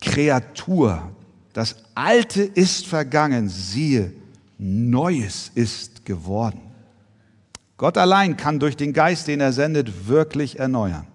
Kreatur. 0.00 1.10
Das 1.52 1.76
Alte 1.94 2.42
ist 2.42 2.86
vergangen, 2.86 3.48
siehe, 3.48 4.12
Neues 4.58 5.50
ist 5.54 6.04
geworden. 6.04 6.60
Gott 7.76 7.98
allein 7.98 8.36
kann 8.36 8.60
durch 8.60 8.76
den 8.76 8.92
Geist, 8.92 9.26
den 9.26 9.40
er 9.40 9.52
sendet, 9.52 10.06
wirklich 10.06 10.58
erneuern. 10.58 11.06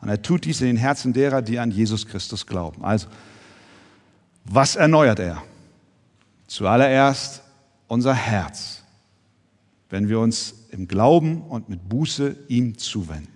Und 0.00 0.08
er 0.08 0.20
tut 0.20 0.44
dies 0.44 0.60
in 0.60 0.66
den 0.66 0.76
Herzen 0.76 1.12
derer, 1.12 1.42
die 1.42 1.58
an 1.58 1.70
Jesus 1.70 2.06
Christus 2.06 2.46
glauben. 2.46 2.84
Also, 2.84 3.08
was 4.44 4.74
erneuert 4.76 5.20
er? 5.20 5.42
Zuallererst 6.48 7.42
unser 7.86 8.14
Herz, 8.14 8.82
wenn 9.90 10.08
wir 10.08 10.18
uns 10.18 10.54
im 10.70 10.88
Glauben 10.88 11.42
und 11.42 11.68
mit 11.68 11.88
Buße 11.88 12.36
ihm 12.48 12.76
zuwenden. 12.78 13.28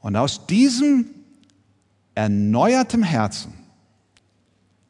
Und 0.00 0.16
aus 0.16 0.46
diesem 0.46 1.06
erneuertem 2.14 3.02
Herzen 3.02 3.52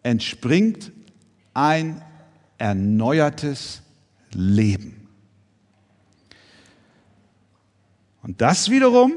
entspringt 0.03 0.93
ein 1.55 2.03
erneuertes 2.59 3.83
Leben. 4.33 5.09
Und 8.23 8.41
das 8.41 8.71
wiederum 8.71 9.13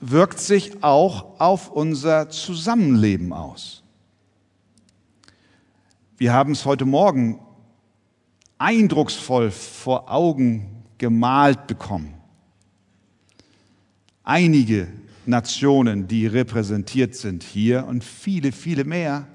wirkt 0.00 0.38
sich 0.38 0.82
auch 0.82 1.40
auf 1.40 1.70
unser 1.70 2.30
Zusammenleben 2.30 3.32
aus. 3.32 3.82
Wir 6.16 6.32
haben 6.32 6.52
es 6.52 6.64
heute 6.64 6.84
Morgen 6.84 7.40
eindrucksvoll 8.58 9.50
vor 9.50 10.10
Augen 10.10 10.84
gemalt 10.98 11.68
bekommen. 11.68 12.14
Einige 14.24 14.88
Nationen, 15.28 16.08
die 16.08 16.26
repräsentiert 16.26 17.14
sind 17.14 17.42
hier 17.42 17.86
und 17.86 18.02
viele, 18.02 18.50
viele 18.50 18.84
mehr, 18.84 19.28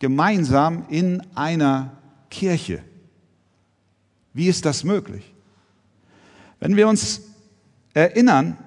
gemeinsam 0.00 0.84
in 0.90 1.22
einer 1.34 1.96
Kirche. 2.30 2.82
Wie 4.34 4.48
ist 4.48 4.64
das 4.64 4.84
möglich? 4.84 5.32
Wenn 6.60 6.76
wir 6.76 6.88
uns 6.88 7.22
erinnern, 7.94 8.58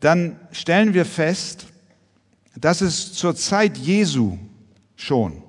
dann 0.00 0.38
stellen 0.52 0.92
wir 0.92 1.04
fest, 1.04 1.66
dass 2.56 2.80
es 2.80 3.12
zur 3.12 3.36
Zeit 3.36 3.78
Jesu 3.78 4.38
schon 4.96 5.42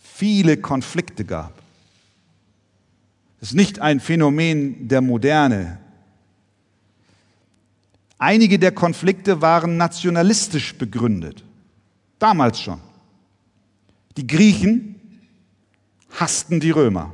viele 0.00 0.56
Konflikte 0.56 1.24
gab. 1.24 1.62
Es 3.40 3.48
ist 3.48 3.54
nicht 3.54 3.80
ein 3.80 4.00
Phänomen 4.00 4.88
der 4.88 5.02
Moderne, 5.02 5.78
Einige 8.18 8.58
der 8.58 8.72
Konflikte 8.72 9.42
waren 9.42 9.76
nationalistisch 9.76 10.74
begründet. 10.76 11.44
Damals 12.18 12.60
schon. 12.60 12.80
Die 14.16 14.26
Griechen 14.26 14.94
hassten 16.10 16.60
die 16.60 16.70
Römer, 16.70 17.12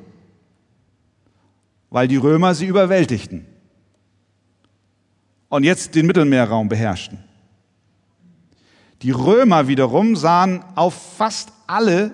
weil 1.91 2.07
die 2.07 2.17
Römer 2.17 2.55
sie 2.55 2.67
überwältigten 2.67 3.47
und 5.49 5.65
jetzt 5.65 5.95
den 5.97 6.07
Mittelmeerraum 6.07 6.69
beherrschten. 6.69 7.19
Die 9.03 9.11
Römer 9.11 9.67
wiederum 9.67 10.15
sahen 10.15 10.65
auf 10.77 11.17
fast 11.17 11.53
alle 11.67 12.12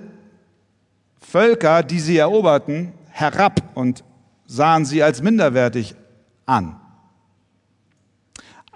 Völker, 1.21 1.83
die 1.83 2.01
sie 2.01 2.17
eroberten, 2.17 2.95
herab 3.11 3.63
und 3.75 4.03
sahen 4.47 4.87
sie 4.87 5.03
als 5.03 5.21
minderwertig 5.21 5.95
an. 6.47 6.81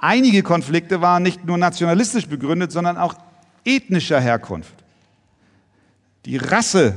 Einige 0.02 0.42
Konflikte 0.42 1.00
waren 1.00 1.22
nicht 1.22 1.44
nur 1.44 1.56
nationalistisch 1.56 2.26
begründet, 2.26 2.72
sondern 2.72 2.96
auch 2.96 3.14
ethnischer 3.64 4.20
Herkunft. 4.20 4.74
Die 6.24 6.36
Rasse, 6.36 6.96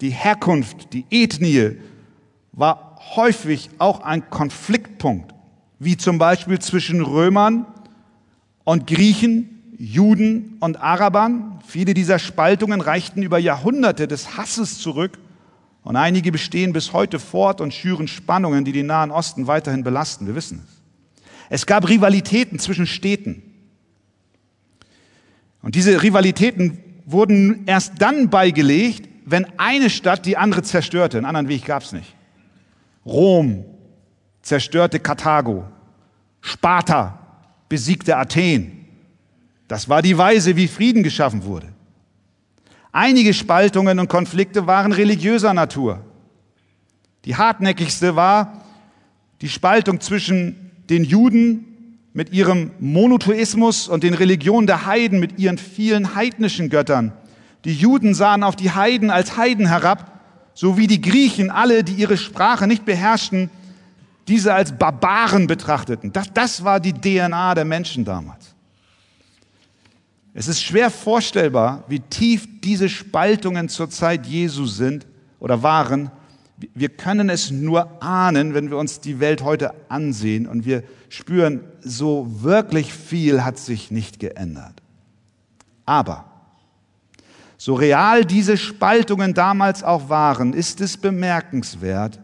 die 0.00 0.08
Herkunft, 0.08 0.94
die 0.94 1.04
Ethnie 1.10 1.72
war 2.52 2.98
häufig 3.14 3.68
auch 3.76 4.00
ein 4.00 4.30
Konfliktpunkt, 4.30 5.34
wie 5.78 5.98
zum 5.98 6.16
Beispiel 6.16 6.58
zwischen 6.58 7.02
Römern 7.02 7.66
und 8.64 8.86
Griechen, 8.86 9.74
Juden 9.76 10.56
und 10.60 10.80
Arabern. 10.80 11.60
Viele 11.66 11.92
dieser 11.92 12.18
Spaltungen 12.18 12.80
reichten 12.80 13.22
über 13.22 13.38
Jahrhunderte 13.38 14.08
des 14.08 14.38
Hasses 14.38 14.78
zurück 14.78 15.18
und 15.82 15.96
einige 15.96 16.32
bestehen 16.32 16.72
bis 16.72 16.94
heute 16.94 17.18
fort 17.18 17.60
und 17.60 17.74
schüren 17.74 18.08
Spannungen, 18.08 18.64
die 18.64 18.72
den 18.72 18.86
Nahen 18.86 19.10
Osten 19.10 19.46
weiterhin 19.46 19.84
belasten. 19.84 20.26
Wir 20.26 20.34
wissen 20.34 20.64
es. 20.66 20.75
Es 21.48 21.66
gab 21.66 21.88
Rivalitäten 21.88 22.58
zwischen 22.58 22.86
Städten. 22.86 23.42
Und 25.62 25.74
diese 25.74 26.02
Rivalitäten 26.02 26.78
wurden 27.04 27.66
erst 27.66 27.94
dann 27.98 28.30
beigelegt, 28.30 29.08
wenn 29.24 29.46
eine 29.58 29.90
Stadt 29.90 30.26
die 30.26 30.36
andere 30.36 30.62
zerstörte. 30.62 31.18
Einen 31.18 31.26
anderen 31.26 31.48
Weg 31.48 31.64
gab 31.64 31.82
es 31.82 31.92
nicht. 31.92 32.14
Rom 33.04 33.64
zerstörte 34.42 35.00
Karthago. 35.00 35.64
Sparta 36.40 37.18
besiegte 37.68 38.16
Athen. 38.16 38.86
Das 39.68 39.88
war 39.88 40.02
die 40.02 40.16
Weise, 40.16 40.56
wie 40.56 40.68
Frieden 40.68 41.02
geschaffen 41.02 41.44
wurde. 41.44 41.68
Einige 42.92 43.34
Spaltungen 43.34 43.98
und 43.98 44.08
Konflikte 44.08 44.66
waren 44.66 44.92
religiöser 44.92 45.52
Natur. 45.52 46.04
Die 47.24 47.36
hartnäckigste 47.36 48.14
war 48.14 48.62
die 49.40 49.48
Spaltung 49.48 50.00
zwischen 50.00 50.65
den 50.88 51.04
Juden 51.04 51.98
mit 52.12 52.32
ihrem 52.32 52.70
Monotheismus 52.78 53.88
und 53.88 54.02
den 54.02 54.14
Religionen 54.14 54.66
der 54.66 54.86
Heiden 54.86 55.20
mit 55.20 55.38
ihren 55.38 55.58
vielen 55.58 56.14
heidnischen 56.14 56.70
Göttern. 56.70 57.12
Die 57.64 57.74
Juden 57.74 58.14
sahen 58.14 58.42
auf 58.42 58.56
die 58.56 58.70
Heiden 58.70 59.10
als 59.10 59.36
Heiden 59.36 59.66
herab, 59.66 60.20
so 60.54 60.78
wie 60.78 60.86
die 60.86 61.00
Griechen 61.00 61.50
alle, 61.50 61.84
die 61.84 61.92
ihre 61.92 62.16
Sprache 62.16 62.66
nicht 62.66 62.84
beherrschten, 62.84 63.50
diese 64.28 64.54
als 64.54 64.72
Barbaren 64.72 65.46
betrachteten. 65.46 66.12
Das, 66.12 66.32
das 66.32 66.64
war 66.64 66.80
die 66.80 66.92
DNA 66.92 67.54
der 67.54 67.64
Menschen 67.64 68.04
damals. 68.04 68.54
Es 70.32 70.48
ist 70.48 70.62
schwer 70.62 70.90
vorstellbar, 70.90 71.84
wie 71.88 72.00
tief 72.00 72.48
diese 72.60 72.88
Spaltungen 72.88 73.68
zur 73.68 73.90
Zeit 73.90 74.26
Jesu 74.26 74.66
sind 74.66 75.06
oder 75.38 75.62
waren 75.62 76.10
wir 76.74 76.88
können 76.88 77.28
es 77.28 77.50
nur 77.50 78.02
ahnen, 78.02 78.54
wenn 78.54 78.70
wir 78.70 78.78
uns 78.78 79.00
die 79.00 79.20
Welt 79.20 79.42
heute 79.42 79.74
ansehen 79.90 80.46
und 80.46 80.64
wir 80.64 80.82
spüren, 81.08 81.60
so 81.80 82.42
wirklich 82.42 82.92
viel 82.92 83.44
hat 83.44 83.58
sich 83.58 83.90
nicht 83.90 84.18
geändert. 84.20 84.82
Aber 85.84 86.24
so 87.58 87.74
real 87.74 88.24
diese 88.24 88.56
Spaltungen 88.56 89.34
damals 89.34 89.82
auch 89.82 90.08
waren, 90.08 90.52
ist 90.52 90.80
es 90.80 90.96
bemerkenswert, 90.96 92.20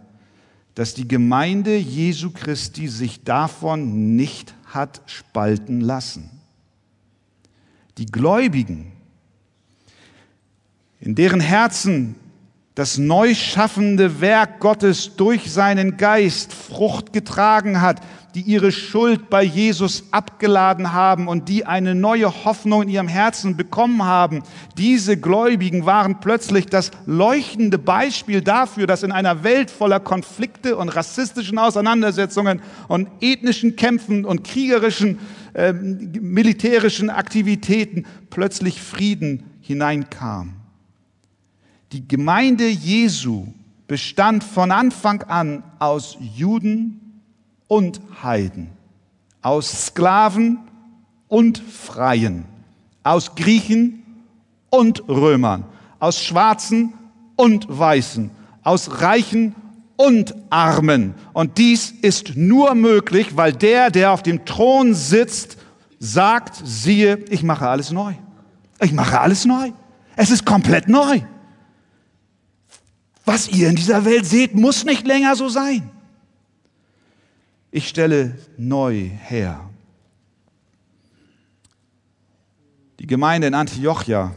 dass 0.74 0.94
die 0.94 1.08
Gemeinde 1.08 1.76
Jesu 1.76 2.30
Christi 2.30 2.88
sich 2.88 3.24
davon 3.24 4.16
nicht 4.16 4.54
hat 4.66 5.02
spalten 5.06 5.80
lassen. 5.80 6.30
Die 7.98 8.06
Gläubigen, 8.06 8.92
in 11.00 11.14
deren 11.14 11.40
Herzen 11.40 12.14
das 12.74 12.96
neu 12.96 13.34
schaffende 13.34 14.20
Werk 14.22 14.58
Gottes 14.60 15.16
durch 15.16 15.52
seinen 15.52 15.98
Geist 15.98 16.54
Frucht 16.54 17.12
getragen 17.12 17.82
hat, 17.82 18.00
die 18.34 18.40
ihre 18.40 18.72
Schuld 18.72 19.28
bei 19.28 19.42
Jesus 19.42 20.04
abgeladen 20.10 20.94
haben 20.94 21.28
und 21.28 21.50
die 21.50 21.66
eine 21.66 21.94
neue 21.94 22.44
Hoffnung 22.46 22.84
in 22.84 22.88
ihrem 22.88 23.08
Herzen 23.08 23.58
bekommen 23.58 24.04
haben. 24.04 24.42
Diese 24.78 25.18
Gläubigen 25.18 25.84
waren 25.84 26.20
plötzlich 26.20 26.64
das 26.64 26.92
leuchtende 27.04 27.76
Beispiel 27.76 28.40
dafür, 28.40 28.86
dass 28.86 29.02
in 29.02 29.12
einer 29.12 29.44
Welt 29.44 29.70
voller 29.70 30.00
Konflikte 30.00 30.78
und 30.78 30.88
rassistischen 30.88 31.58
Auseinandersetzungen 31.58 32.62
und 32.88 33.08
ethnischen 33.20 33.76
Kämpfen 33.76 34.24
und 34.24 34.44
kriegerischen, 34.44 35.18
äh, 35.52 35.74
militärischen 35.74 37.10
Aktivitäten 37.10 38.06
plötzlich 38.30 38.80
Frieden 38.80 39.50
hineinkam. 39.60 40.61
Die 41.92 42.08
Gemeinde 42.08 42.68
Jesu 42.68 43.48
bestand 43.86 44.42
von 44.44 44.72
Anfang 44.72 45.24
an 45.24 45.62
aus 45.78 46.16
Juden 46.34 47.20
und 47.68 48.00
Heiden, 48.22 48.70
aus 49.42 49.88
Sklaven 49.88 50.56
und 51.28 51.58
Freien, 51.58 52.46
aus 53.04 53.34
Griechen 53.34 54.02
und 54.70 55.06
Römern, 55.06 55.64
aus 55.98 56.18
Schwarzen 56.18 56.94
und 57.36 57.66
Weißen, 57.68 58.30
aus 58.62 59.02
Reichen 59.02 59.54
und 59.96 60.34
Armen. 60.48 61.12
Und 61.34 61.58
dies 61.58 61.90
ist 61.90 62.36
nur 62.36 62.74
möglich, 62.74 63.36
weil 63.36 63.52
der, 63.52 63.90
der 63.90 64.12
auf 64.12 64.22
dem 64.22 64.46
Thron 64.46 64.94
sitzt, 64.94 65.58
sagt, 65.98 66.58
siehe, 66.64 67.18
ich 67.28 67.42
mache 67.42 67.68
alles 67.68 67.90
neu. 67.90 68.14
Ich 68.80 68.94
mache 68.94 69.20
alles 69.20 69.44
neu. 69.44 69.72
Es 70.16 70.30
ist 70.30 70.46
komplett 70.46 70.88
neu. 70.88 71.20
Was 73.24 73.48
ihr 73.48 73.68
in 73.68 73.76
dieser 73.76 74.04
Welt 74.04 74.26
seht, 74.26 74.54
muss 74.54 74.84
nicht 74.84 75.06
länger 75.06 75.36
so 75.36 75.48
sein. 75.48 75.88
Ich 77.70 77.88
stelle 77.88 78.36
neu 78.58 79.08
her. 79.08 79.68
Die 82.98 83.06
Gemeinde 83.06 83.46
in 83.46 83.54
Antiochia, 83.54 84.34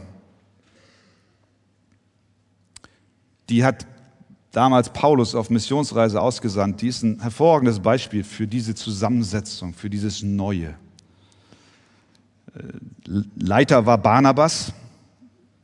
die 3.48 3.64
hat 3.64 3.86
damals 4.52 4.88
Paulus 4.90 5.34
auf 5.34 5.50
Missionsreise 5.50 6.20
ausgesandt, 6.20 6.80
die 6.80 6.88
ist 6.88 7.02
ein 7.02 7.20
hervorragendes 7.20 7.80
Beispiel 7.80 8.24
für 8.24 8.46
diese 8.46 8.74
Zusammensetzung, 8.74 9.74
für 9.74 9.90
dieses 9.90 10.22
Neue. 10.22 10.74
Äh, 12.54 12.62
Leiter 13.36 13.84
war 13.84 13.98
Barnabas, 13.98 14.72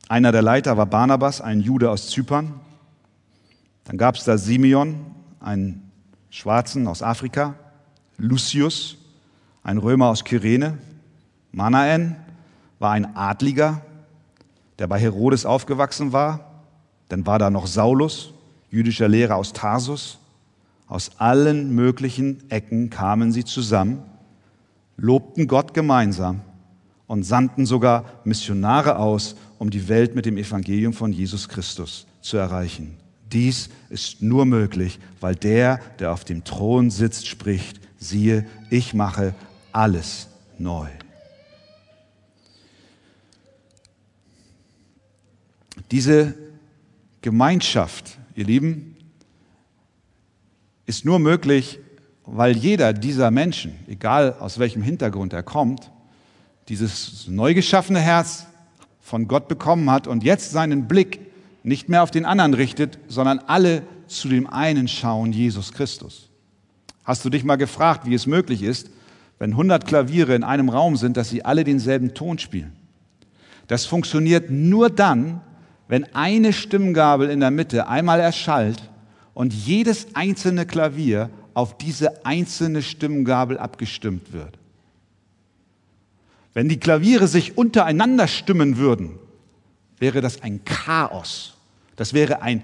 einer 0.07 0.31
der 0.31 0.43
Leiter 0.43 0.77
war 0.77 0.85
Barnabas, 0.85 1.41
ein 1.41 1.59
Jude 1.59 1.89
aus 1.89 2.09
Zypern. 2.09 2.59
Dann 3.85 3.97
gab 3.97 4.15
es 4.15 4.23
da 4.23 4.37
Simeon, 4.37 4.95
einen 5.39 5.91
Schwarzen 6.29 6.87
aus 6.87 7.03
Afrika. 7.03 7.55
Lucius, 8.17 8.97
ein 9.63 9.77
Römer 9.77 10.07
aus 10.07 10.23
Kyrene. 10.23 10.77
Manaen 11.51 12.15
war 12.79 12.91
ein 12.91 13.15
Adliger, 13.15 13.81
der 14.79 14.87
bei 14.87 14.99
Herodes 14.99 15.45
aufgewachsen 15.45 16.11
war. 16.13 16.51
Dann 17.09 17.25
war 17.25 17.39
da 17.39 17.49
noch 17.49 17.67
Saulus, 17.67 18.33
jüdischer 18.71 19.07
Lehrer 19.07 19.35
aus 19.35 19.53
Tarsus. 19.53 20.19
Aus 20.87 21.11
allen 21.17 21.73
möglichen 21.75 22.49
Ecken 22.49 22.89
kamen 22.89 23.31
sie 23.31 23.45
zusammen, 23.45 24.03
lobten 24.97 25.47
Gott 25.47 25.73
gemeinsam 25.73 26.41
und 27.07 27.23
sandten 27.23 27.65
sogar 27.65 28.05
Missionare 28.23 28.97
aus, 28.97 29.35
um 29.59 29.69
die 29.69 29.87
Welt 29.87 30.15
mit 30.15 30.25
dem 30.25 30.37
Evangelium 30.37 30.93
von 30.93 31.11
Jesus 31.11 31.47
Christus 31.47 32.05
zu 32.21 32.37
erreichen. 32.37 32.97
Dies 33.33 33.69
ist 33.89 34.21
nur 34.21 34.45
möglich, 34.45 34.99
weil 35.19 35.35
der, 35.35 35.79
der 35.99 36.11
auf 36.11 36.23
dem 36.23 36.43
Thron 36.43 36.91
sitzt, 36.91 37.27
spricht, 37.27 37.81
siehe, 37.97 38.45
ich 38.69 38.93
mache 38.93 39.33
alles 39.71 40.27
neu. 40.59 40.87
Diese 45.89 46.35
Gemeinschaft, 47.21 48.17
ihr 48.35 48.45
Lieben, 48.45 48.95
ist 50.85 51.05
nur 51.05 51.19
möglich, 51.19 51.79
weil 52.25 52.55
jeder 52.55 52.93
dieser 52.93 53.31
Menschen, 53.31 53.73
egal 53.87 54.33
aus 54.39 54.59
welchem 54.59 54.81
Hintergrund 54.81 55.33
er 55.33 55.43
kommt, 55.43 55.91
dieses 56.69 57.27
neu 57.27 57.53
geschaffene 57.53 57.99
Herz 57.99 58.45
von 59.01 59.27
Gott 59.27 59.47
bekommen 59.47 59.89
hat 59.89 60.07
und 60.07 60.23
jetzt 60.23 60.51
seinen 60.51 60.87
Blick 60.87 61.19
nicht 61.63 61.89
mehr 61.89 62.03
auf 62.03 62.11
den 62.11 62.25
anderen 62.25 62.53
richtet, 62.53 62.99
sondern 63.07 63.39
alle 63.39 63.83
zu 64.07 64.27
dem 64.27 64.47
einen 64.47 64.87
schauen, 64.87 65.31
Jesus 65.31 65.71
Christus. 65.71 66.29
Hast 67.03 67.25
du 67.25 67.29
dich 67.29 67.43
mal 67.43 67.55
gefragt, 67.55 68.05
wie 68.05 68.13
es 68.13 68.27
möglich 68.27 68.63
ist, 68.63 68.89
wenn 69.39 69.51
100 69.51 69.85
Klaviere 69.85 70.35
in 70.35 70.43
einem 70.43 70.69
Raum 70.69 70.95
sind, 70.95 71.17
dass 71.17 71.29
sie 71.29 71.43
alle 71.43 71.63
denselben 71.63 72.13
Ton 72.13 72.37
spielen? 72.37 72.73
Das 73.67 73.85
funktioniert 73.85 74.49
nur 74.49 74.89
dann, 74.89 75.41
wenn 75.87 76.13
eine 76.13 76.53
Stimmgabel 76.53 77.29
in 77.29 77.39
der 77.39 77.51
Mitte 77.51 77.87
einmal 77.87 78.19
erschallt 78.19 78.89
und 79.33 79.53
jedes 79.53 80.15
einzelne 80.15 80.65
Klavier 80.65 81.29
auf 81.53 81.77
diese 81.77 82.25
einzelne 82.25 82.81
Stimmgabel 82.81 83.57
abgestimmt 83.57 84.33
wird. 84.33 84.57
Wenn 86.53 86.69
die 86.69 86.79
Klaviere 86.79 87.27
sich 87.27 87.57
untereinander 87.57 88.27
stimmen 88.27 88.77
würden, 88.77 89.19
wäre 90.03 90.19
das 90.19 90.41
ein 90.41 90.65
Chaos. 90.65 91.53
Das 91.95 92.13
wäre 92.13 92.41
ein, 92.41 92.61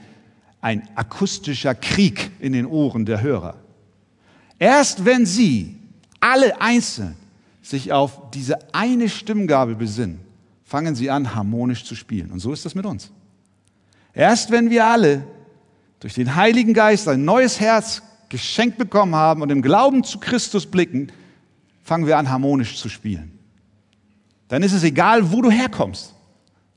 ein 0.59 0.87
akustischer 0.95 1.73
Krieg 1.73 2.31
in 2.39 2.51
den 2.51 2.65
Ohren 2.65 3.05
der 3.05 3.21
Hörer. 3.21 3.55
Erst 4.59 5.05
wenn 5.05 5.25
sie 5.25 5.77
alle 6.19 6.59
einzeln 6.59 7.15
sich 7.61 7.93
auf 7.93 8.29
diese 8.31 8.73
eine 8.73 9.07
Stimmgabel 9.07 9.75
besinnen, 9.75 10.19
fangen 10.65 10.95
sie 10.95 11.09
an, 11.09 11.33
harmonisch 11.33 11.85
zu 11.85 11.95
spielen. 11.95 12.29
Und 12.29 12.41
so 12.41 12.51
ist 12.51 12.65
das 12.65 12.75
mit 12.75 12.85
uns. 12.85 13.09
Erst 14.13 14.51
wenn 14.51 14.69
wir 14.69 14.85
alle 14.85 15.23
durch 16.01 16.15
den 16.15 16.35
Heiligen 16.35 16.73
Geist 16.73 17.07
ein 17.07 17.23
neues 17.23 17.61
Herz 17.61 18.01
geschenkt 18.27 18.77
bekommen 18.77 19.15
haben 19.15 19.41
und 19.41 19.49
im 19.49 19.61
Glauben 19.61 20.03
zu 20.03 20.19
Christus 20.19 20.65
blicken, 20.65 21.09
fangen 21.83 22.05
wir 22.05 22.17
an, 22.17 22.29
harmonisch 22.29 22.75
zu 22.75 22.89
spielen. 22.89 23.31
Dann 24.49 24.61
ist 24.61 24.73
es 24.73 24.83
egal, 24.83 25.31
wo 25.31 25.41
du 25.41 25.49
herkommst. 25.49 26.15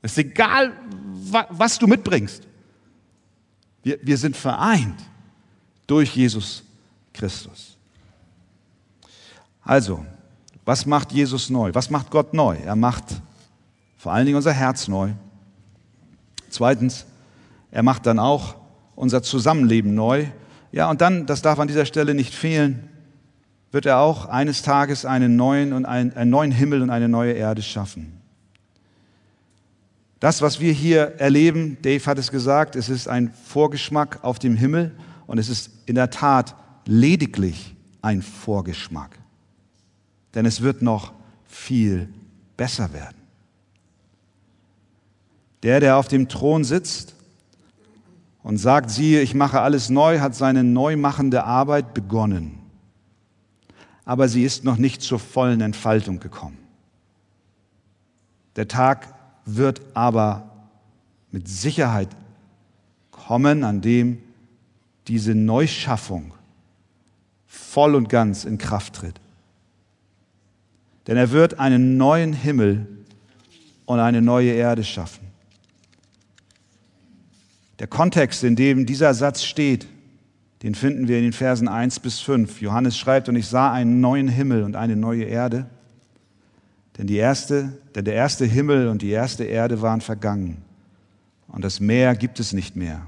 Es 0.03 0.11
ist 0.11 0.17
egal, 0.19 0.73
was 1.49 1.79
du 1.79 1.87
mitbringst. 1.87 2.43
Wir, 3.81 3.97
wir 4.01 4.17
sind 4.17 4.35
vereint 4.35 4.99
durch 5.87 6.15
Jesus 6.15 6.63
Christus. 7.13 7.77
Also, 9.63 10.05
was 10.65 10.85
macht 10.85 11.13
Jesus 11.13 11.49
neu? 11.49 11.73
Was 11.73 11.89
macht 11.89 12.11
Gott 12.11 12.33
neu? 12.33 12.57
Er 12.57 12.75
macht 12.75 13.05
vor 13.97 14.11
allen 14.11 14.25
Dingen 14.25 14.35
unser 14.35 14.51
Herz 14.51 14.89
neu. 14.89 15.11
Zweitens, 16.49 17.05
er 17.71 17.83
macht 17.83 18.05
dann 18.05 18.19
auch 18.19 18.55
unser 18.95 19.23
Zusammenleben 19.23 19.95
neu. 19.95 20.25
Ja, 20.73 20.89
und 20.89 20.99
dann, 20.99 21.25
das 21.25 21.41
darf 21.41 21.59
an 21.59 21.69
dieser 21.69 21.85
Stelle 21.85 22.13
nicht 22.13 22.35
fehlen, 22.35 22.89
wird 23.71 23.85
er 23.85 23.99
auch 23.99 24.25
eines 24.25 24.63
Tages 24.63 25.05
einen 25.05 25.37
neuen, 25.37 25.71
und 25.71 25.85
einen, 25.85 26.13
einen 26.13 26.29
neuen 26.29 26.51
Himmel 26.51 26.81
und 26.81 26.89
eine 26.89 27.07
neue 27.07 27.31
Erde 27.31 27.61
schaffen. 27.61 28.22
Das, 30.23 30.41
was 30.41 30.61
wir 30.61 30.71
hier 30.71 31.15
erleben, 31.19 31.77
Dave 31.81 32.05
hat 32.05 32.17
es 32.17 32.31
gesagt, 32.31 32.77
es 32.77 32.87
ist 32.87 33.09
ein 33.09 33.33
Vorgeschmack 33.45 34.23
auf 34.23 34.39
dem 34.39 34.55
Himmel 34.55 34.95
und 35.27 35.37
es 35.37 35.49
ist 35.49 35.69
in 35.85 35.95
der 35.95 36.09
Tat 36.09 36.55
lediglich 36.85 37.75
ein 38.01 38.21
Vorgeschmack 38.21 39.19
denn 40.33 40.45
es 40.45 40.61
wird 40.61 40.81
noch 40.81 41.13
viel 41.45 42.09
besser 42.57 42.93
werden. 42.93 43.17
Der, 45.61 45.79
der 45.79 45.97
auf 45.97 46.07
dem 46.07 46.27
Thron 46.27 46.63
sitzt 46.63 47.15
und 48.41 48.57
sagt, 48.57 48.89
siehe, 48.89 49.21
ich 49.21 49.33
mache 49.33 49.61
alles 49.61 49.89
neu, 49.89 50.19
hat 50.19 50.35
seine 50.35 50.63
neumachende 50.63 51.43
Arbeit 51.45 51.93
begonnen. 51.93 52.59
Aber 54.03 54.27
sie 54.27 54.43
ist 54.43 54.65
noch 54.65 54.77
nicht 54.77 55.01
zur 55.01 55.19
vollen 55.19 55.61
Entfaltung 55.61 56.19
gekommen. 56.19 56.57
Der 58.57 58.67
Tag 58.67 59.07
wird 59.45 59.81
aber 59.93 60.49
mit 61.31 61.47
Sicherheit 61.47 62.09
kommen, 63.11 63.63
an 63.63 63.81
dem 63.81 64.19
diese 65.07 65.35
Neuschaffung 65.35 66.33
voll 67.47 67.95
und 67.95 68.09
ganz 68.09 68.45
in 68.45 68.57
Kraft 68.57 68.95
tritt. 68.95 69.19
Denn 71.07 71.17
er 71.17 71.31
wird 71.31 71.59
einen 71.59 71.97
neuen 71.97 72.33
Himmel 72.33 72.87
und 73.85 73.99
eine 73.99 74.21
neue 74.21 74.51
Erde 74.51 74.83
schaffen. 74.83 75.27
Der 77.79 77.87
Kontext, 77.87 78.43
in 78.43 78.55
dem 78.55 78.85
dieser 78.85 79.13
Satz 79.13 79.43
steht, 79.43 79.87
den 80.61 80.75
finden 80.75 81.09
wir 81.09 81.17
in 81.17 81.23
den 81.23 81.33
Versen 81.33 81.67
1 81.67 81.99
bis 81.99 82.21
5. 82.21 82.61
Johannes 82.61 82.97
schreibt, 82.97 83.27
und 83.27 83.35
ich 83.35 83.47
sah 83.47 83.73
einen 83.73 83.99
neuen 83.99 84.29
Himmel 84.29 84.63
und 84.63 84.77
eine 84.77 84.95
neue 84.95 85.25
Erde. 85.25 85.65
Denn, 86.97 87.07
die 87.07 87.17
erste, 87.17 87.73
denn 87.95 88.05
der 88.05 88.13
erste 88.13 88.45
Himmel 88.45 88.87
und 88.87 89.01
die 89.01 89.09
erste 89.09 89.43
Erde 89.43 89.81
waren 89.81 90.01
vergangen. 90.01 90.57
Und 91.47 91.63
das 91.63 91.79
Meer 91.79 92.15
gibt 92.15 92.39
es 92.39 92.53
nicht 92.53 92.75
mehr. 92.75 93.01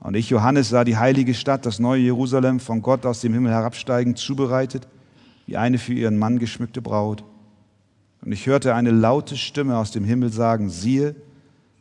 Und 0.00 0.16
ich, 0.16 0.30
Johannes, 0.30 0.70
sah 0.70 0.84
die 0.84 0.96
heilige 0.96 1.34
Stadt, 1.34 1.66
das 1.66 1.78
neue 1.78 2.00
Jerusalem, 2.00 2.60
von 2.60 2.82
Gott 2.82 3.04
aus 3.04 3.20
dem 3.20 3.34
Himmel 3.34 3.52
herabsteigen, 3.52 4.16
zubereitet, 4.16 4.88
wie 5.46 5.56
eine 5.56 5.78
für 5.78 5.92
ihren 5.92 6.18
Mann 6.18 6.38
geschmückte 6.38 6.80
Braut. 6.80 7.24
Und 8.22 8.32
ich 8.32 8.46
hörte 8.46 8.74
eine 8.74 8.90
laute 8.90 9.36
Stimme 9.36 9.76
aus 9.76 9.90
dem 9.90 10.04
Himmel 10.04 10.32
sagen, 10.32 10.70
siehe, 10.70 11.14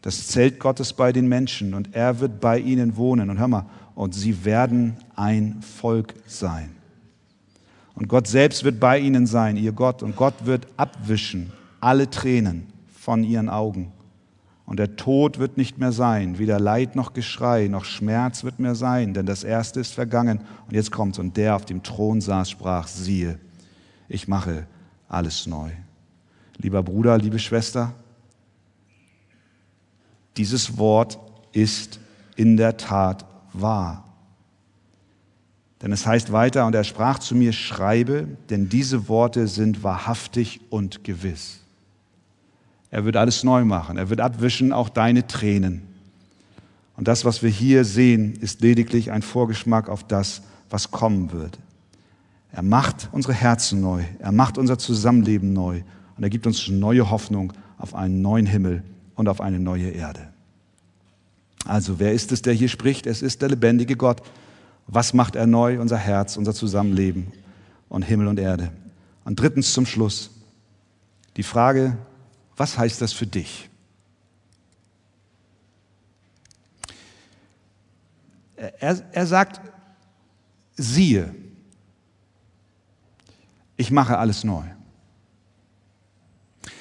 das 0.01 0.27
Zelt 0.27 0.59
Gottes 0.59 0.93
bei 0.93 1.11
den 1.11 1.27
Menschen 1.27 1.73
und 1.73 1.93
er 1.93 2.21
wird 2.21 2.39
bei 2.39 2.57
ihnen 2.59 2.95
wohnen. 2.95 3.29
Und 3.29 3.37
hör 3.37 3.47
mal, 3.47 3.65
und 3.95 4.15
sie 4.15 4.45
werden 4.45 4.97
ein 5.15 5.61
Volk 5.61 6.13
sein. 6.25 6.78
Und 7.99 8.07
Gott 8.07 8.27
selbst 8.27 8.63
wird 8.63 8.79
bei 8.79 8.97
ihnen 8.97 9.27
sein, 9.27 9.57
ihr 9.57 9.73
Gott. 9.73 10.01
Und 10.01 10.15
Gott 10.15 10.45
wird 10.45 10.67
abwischen 10.77 11.51
alle 11.81 12.09
Tränen 12.09 12.67
von 12.97 13.23
ihren 13.23 13.49
Augen. 13.49 13.91
Und 14.65 14.77
der 14.79 14.95
Tod 14.95 15.37
wird 15.39 15.57
nicht 15.57 15.79
mehr 15.79 15.91
sein, 15.91 16.37
weder 16.39 16.59
Leid 16.59 16.95
noch 16.95 17.13
Geschrei 17.13 17.67
noch 17.67 17.85
Schmerz 17.85 18.43
wird 18.43 18.59
mehr 18.59 18.75
sein, 18.75 19.13
denn 19.13 19.25
das 19.25 19.43
Erste 19.43 19.79
ist 19.79 19.93
vergangen. 19.93 20.41
Und 20.67 20.75
jetzt 20.75 20.91
kommt's. 20.91 21.19
Und 21.19 21.35
der 21.35 21.55
auf 21.55 21.65
dem 21.65 21.83
Thron 21.83 22.21
saß, 22.21 22.49
sprach, 22.49 22.87
siehe, 22.87 23.37
ich 24.07 24.27
mache 24.27 24.65
alles 25.09 25.45
neu. 25.45 25.71
Lieber 26.57 26.83
Bruder, 26.83 27.17
liebe 27.17 27.39
Schwester, 27.39 27.93
dieses 30.37 30.77
Wort 30.77 31.19
ist 31.51 31.99
in 32.35 32.55
der 32.55 32.77
Tat 32.77 33.25
wahr. 33.51 34.08
Denn 35.81 35.91
es 35.91 36.05
heißt 36.05 36.31
weiter, 36.31 36.65
und 36.65 36.75
er 36.75 36.83
sprach 36.83 37.19
zu 37.19 37.35
mir, 37.35 37.53
schreibe, 37.53 38.27
denn 38.49 38.67
diese 38.67 39.07
Worte 39.07 39.47
sind 39.47 39.83
wahrhaftig 39.83 40.59
und 40.69 41.03
gewiss. 41.03 41.59
Er 42.91 43.05
wird 43.05 43.15
alles 43.15 43.43
neu 43.43 43.65
machen. 43.65 43.97
Er 43.97 44.09
wird 44.09 44.19
abwischen 44.19 44.73
auch 44.73 44.89
deine 44.89 45.25
Tränen. 45.27 45.83
Und 46.97 47.07
das, 47.07 47.23
was 47.23 47.43
wir 47.43 47.49
hier 47.49 47.85
sehen, 47.85 48.33
ist 48.41 48.61
lediglich 48.61 49.11
ein 49.11 49.21
Vorgeschmack 49.21 49.87
auf 49.87 50.03
das, 50.03 50.41
was 50.69 50.91
kommen 50.91 51.31
wird. 51.31 51.57
Er 52.51 52.63
macht 52.63 53.09
unsere 53.11 53.33
Herzen 53.33 53.79
neu. 53.79 54.03
Er 54.19 54.31
macht 54.31 54.57
unser 54.57 54.77
Zusammenleben 54.77 55.53
neu. 55.53 55.83
Und 56.17 56.23
er 56.23 56.29
gibt 56.29 56.47
uns 56.47 56.67
neue 56.67 57.09
Hoffnung 57.09 57.53
auf 57.77 57.95
einen 57.95 58.21
neuen 58.21 58.45
Himmel 58.45 58.83
und 59.15 59.29
auf 59.29 59.39
eine 59.39 59.59
neue 59.59 59.91
Erde. 59.91 60.27
Also, 61.65 61.99
wer 61.99 62.13
ist 62.13 62.31
es, 62.31 62.41
der 62.41 62.53
hier 62.53 62.69
spricht? 62.69 63.05
Es 63.05 63.21
ist 63.21 63.41
der 63.41 63.49
lebendige 63.49 63.95
Gott. 63.95 64.21
Was 64.91 65.13
macht 65.13 65.35
er 65.35 65.45
neu? 65.45 65.79
Unser 65.79 65.97
Herz, 65.97 66.35
unser 66.35 66.53
Zusammenleben 66.53 67.31
und 67.89 68.01
Himmel 68.01 68.27
und 68.27 68.39
Erde. 68.39 68.71
Und 69.23 69.39
drittens 69.39 69.71
zum 69.71 69.85
Schluss 69.85 70.31
die 71.37 71.43
Frage, 71.43 71.95
was 72.57 72.75
heißt 72.75 72.99
das 72.99 73.13
für 73.13 73.27
dich? 73.27 73.69
Er, 78.55 78.99
er 79.11 79.27
sagt, 79.27 79.61
siehe, 80.75 81.35
ich 83.77 83.91
mache 83.91 84.17
alles 84.17 84.43
neu. 84.43 84.65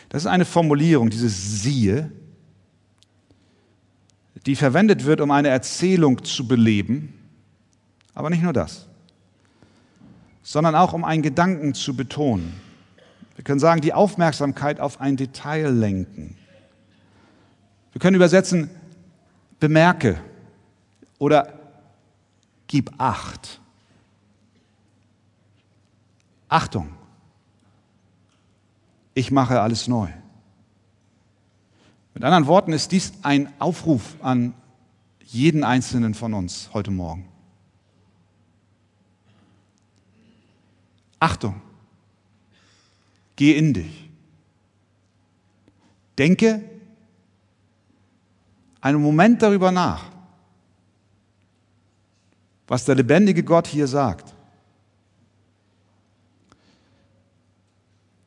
Das 0.09 0.23
ist 0.23 0.27
eine 0.27 0.47
Formulierung, 0.47 1.11
dieses 1.11 1.63
siehe, 1.63 2.11
die 4.47 4.57
verwendet 4.57 5.05
wird, 5.05 5.21
um 5.21 5.31
eine 5.31 5.49
Erzählung 5.49 6.25
zu 6.25 6.49
beleben, 6.49 7.13
aber 8.19 8.31
nicht 8.31 8.43
nur 8.43 8.53
das, 8.53 8.89
sondern 10.43 10.75
auch 10.75 10.93
um 10.93 11.05
einen 11.05 11.23
Gedanken 11.23 11.73
zu 11.73 11.95
betonen. 11.95 12.61
Wir 13.37 13.45
können 13.45 13.61
sagen, 13.61 13.81
die 13.81 13.95
Aufmerksamkeit 13.95 14.81
auf 14.81 15.01
ein 15.01 15.17
Detail 15.17 15.69
lenken. 15.69 16.37
Wir 17.93 18.01
können 18.01 18.17
übersetzen, 18.17 18.71
bemerke 19.61 20.21
oder 21.21 21.53
gib 22.67 22.91
Acht. 22.99 23.61
Achtung, 26.49 26.89
ich 29.15 29.31
mache 29.31 29.61
alles 29.61 29.87
neu. 29.87 30.09
Mit 32.15 32.25
anderen 32.25 32.49
Worten 32.49 32.73
ist 32.73 32.91
dies 32.91 33.13
ein 33.23 33.49
Aufruf 33.61 34.17
an 34.23 34.55
jeden 35.25 35.63
einzelnen 35.63 36.15
von 36.15 36.35
uns 36.35 36.71
heute 36.75 36.91
Morgen. 36.91 37.28
Achtung, 41.21 41.61
Geh 43.39 43.57
in 43.57 43.73
dich. 43.73 44.11
Denke 46.19 46.61
einen 48.81 49.01
Moment 49.01 49.41
darüber 49.41 49.71
nach, 49.71 50.07
was 52.67 52.85
der 52.85 52.97
lebendige 52.97 53.45
Gott 53.45 53.69
hier 53.69 53.87
sagt. 53.87 54.35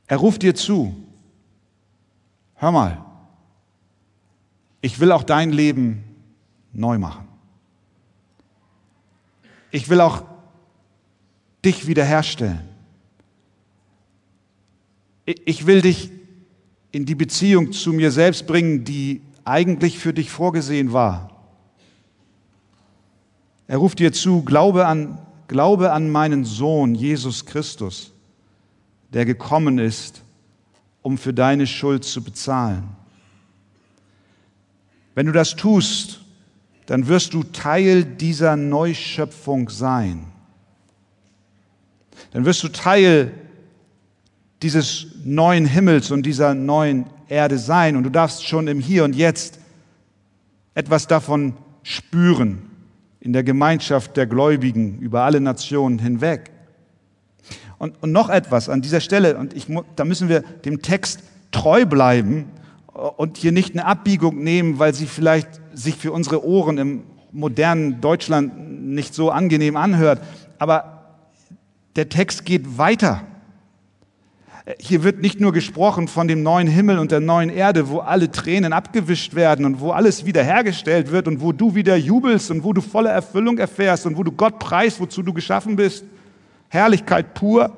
Er 0.08 0.16
ruft 0.16 0.44
dir 0.44 0.56
zu, 0.56 0.96
hör 2.56 2.72
mal, 2.72 3.04
ich 4.80 4.98
will 5.02 5.12
auch 5.12 5.24
dein 5.24 5.52
Leben 5.52 6.06
neu 6.72 6.98
machen. 6.98 7.28
Ich 9.72 9.90
will 9.90 10.00
auch 10.00 10.24
dich 11.66 11.86
wiederherstellen 11.86 12.71
ich 15.26 15.66
will 15.66 15.82
dich 15.82 16.10
in 16.92 17.06
die 17.06 17.16
Beziehung 17.16 17.72
zu 17.72 17.94
mir 17.94 18.12
selbst 18.12 18.48
bringen, 18.48 18.84
die 18.84 19.22
eigentlich 19.44 19.98
für 19.98 20.14
dich 20.14 20.30
vorgesehen 20.30 20.94
war. 20.94 21.30
Er 23.68 23.78
ruft 23.78 24.00
dir 24.00 24.12
zu, 24.12 24.44
glaube 24.44 24.86
an, 24.86 25.18
glaube 25.48 25.92
an 25.92 26.10
meinen 26.10 26.44
Sohn 26.44 26.96
Jesus 26.96 27.46
Christus, 27.46 28.12
der 29.14 29.26
gekommen 29.26 29.80
ist, 29.80 30.22
um 31.02 31.18
für 31.18 31.34
deine 31.34 31.66
Schuld 31.66 32.04
zu 32.04 32.24
bezahlen. 32.24 32.84
Wenn 35.16 35.26
du 35.26 35.32
das 35.32 35.56
tust, 35.56 36.22
dann 36.86 37.08
wirst 37.08 37.34
du 37.34 37.44
Teil 37.44 38.04
dieser 38.04 38.56
Neuschöpfung 38.56 39.70
sein. 39.70 40.26
Dann 42.32 42.46
wirst 42.46 42.64
du 42.64 42.70
Teil 42.70 43.32
dieses 44.62 45.08
neuen 45.24 45.66
Himmels 45.66 46.12
und 46.12 46.26
dieser 46.26 46.54
neuen 46.54 47.06
Erde 47.28 47.58
sein. 47.58 47.96
Und 47.96 48.04
du 48.04 48.10
darfst 48.10 48.46
schon 48.46 48.68
im 48.68 48.80
Hier 48.80 49.04
und 49.04 49.16
Jetzt 49.16 49.60
etwas 50.76 51.08
davon 51.08 51.54
spüren 51.84 52.70
in 53.20 53.34
der 53.34 53.44
Gemeinschaft 53.44 54.18
der 54.18 54.28
Gläubigen 54.28 55.00
über 55.00 55.24
alle 55.24 55.42
Nationen 55.42 56.00
hinweg. 56.00 56.52
Und, 57.78 58.02
und 58.02 58.12
noch 58.12 58.30
etwas 58.30 58.70
an 58.70 58.82
dieser 58.82 59.00
Stelle, 59.00 59.38
und 59.38 59.54
ich, 59.56 59.68
da 59.96 60.06
müssen 60.06 60.30
wir 60.30 60.42
dem 60.42 60.82
Text 60.82 61.22
treu 61.52 61.86
bleiben 61.86 62.46
und 63.18 63.38
hier 63.38 63.52
nicht 63.52 63.74
eine 63.74 63.86
Abbiegung 63.86 64.44
nehmen, 64.44 64.80
weil 64.80 64.94
sie 64.94 65.06
vielleicht 65.06 65.50
sich 65.74 65.96
für 65.96 66.12
unsere 66.12 66.46
Ohren 66.46 66.78
im 66.78 67.04
modernen 67.32 68.02
Deutschland 68.02 68.86
nicht 68.86 69.14
so 69.14 69.32
angenehm 69.32 69.78
anhört. 69.78 70.22
Aber 70.60 71.16
der 71.96 72.10
Text 72.10 72.46
geht 72.46 72.78
weiter. 72.78 73.24
Hier 74.80 75.04
wird 75.04 75.22
nicht 75.22 75.40
nur 75.40 75.54
gesprochen 75.54 76.08
von 76.08 76.28
dem 76.28 76.44
neuen 76.44 76.68
Himmel 76.68 77.00
und 77.00 77.12
der 77.12 77.20
neuen 77.20 77.50
Erde, 77.50 77.90
wo 77.90 78.00
alle 78.00 78.32
Tränen 78.32 78.74
abgewischt 78.74 79.34
werden 79.34 79.66
und 79.66 79.80
wo 79.80 79.92
alles 79.92 80.26
wiederhergestellt 80.26 81.12
wird 81.12 81.28
und 81.28 81.42
wo 81.42 81.52
du 81.52 81.74
wieder 81.74 81.96
jubelst 81.96 82.52
und 82.52 82.64
wo 82.64 82.72
du 82.72 82.82
volle 82.82 83.10
Erfüllung 83.10 83.58
erfährst 83.58 84.06
und 84.06 84.18
wo 84.18 84.24
du 84.24 84.32
Gott 84.32 84.60
preist, 84.60 85.00
wozu 85.00 85.24
du 85.24 85.34
geschaffen 85.34 85.76
bist. 85.76 86.06
Herrlichkeit 86.70 87.34
pur. 87.34 87.76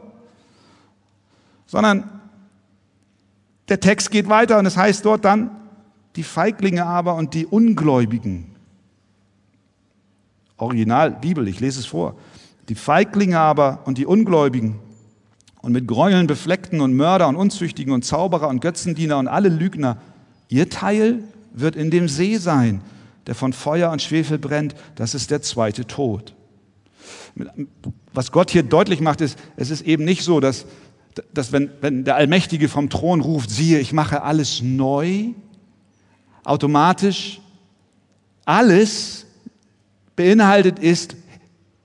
Sondern 1.65 2.21
der 3.69 3.79
Text 3.79 4.11
geht 4.11 4.27
weiter 4.27 4.59
und 4.59 4.65
es 4.65 4.75
heißt 4.75 5.05
dort 5.05 5.23
dann, 5.23 5.51
die 6.17 6.23
Feiglinge 6.23 6.85
aber 6.85 7.15
und 7.15 7.33
die 7.33 7.45
Ungläubigen. 7.45 8.53
Original 10.57 11.11
Bibel, 11.11 11.47
ich 11.47 11.61
lese 11.61 11.79
es 11.79 11.85
vor. 11.85 12.15
Die 12.67 12.75
Feiglinge 12.75 13.39
aber 13.39 13.79
und 13.85 13.97
die 13.97 14.05
Ungläubigen 14.05 14.79
und 15.63 15.71
mit 15.71 15.87
Gräueln 15.87 16.27
befleckten 16.27 16.81
und 16.81 16.93
Mörder 16.93 17.29
und 17.29 17.37
Unzüchtigen 17.37 17.93
und 17.93 18.03
Zauberer 18.03 18.49
und 18.49 18.59
Götzendiener 18.59 19.17
und 19.17 19.29
alle 19.29 19.47
Lügner. 19.47 19.97
Ihr 20.49 20.69
Teil 20.69 21.23
wird 21.53 21.77
in 21.77 21.89
dem 21.89 22.09
See 22.09 22.35
sein, 22.37 22.81
der 23.27 23.33
von 23.33 23.53
Feuer 23.53 23.89
und 23.89 24.01
Schwefel 24.01 24.37
brennt. 24.37 24.75
Das 24.95 25.15
ist 25.15 25.31
der 25.31 25.41
zweite 25.41 25.87
Tod. 25.87 26.35
Was 28.13 28.33
Gott 28.33 28.51
hier 28.51 28.63
deutlich 28.63 28.99
macht, 28.99 29.21
ist, 29.21 29.39
es 29.55 29.69
ist 29.69 29.83
eben 29.83 30.03
nicht 30.03 30.23
so, 30.23 30.41
dass, 30.41 30.65
dass 31.33 31.53
wenn, 31.53 31.69
wenn 31.79 32.03
der 32.03 32.17
Allmächtige 32.17 32.67
vom 32.67 32.89
Thron 32.89 33.21
ruft, 33.21 33.49
siehe, 33.49 33.79
ich 33.79 33.93
mache 33.93 34.21
alles 34.21 34.61
neu, 34.61 35.29
automatisch 36.43 37.39
alles 38.43 39.25
beinhaltet 40.17 40.77
ist, 40.77 41.15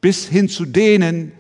bis 0.01 0.27
hin 0.27 0.49
zu 0.49 0.65
denen, 0.65 1.31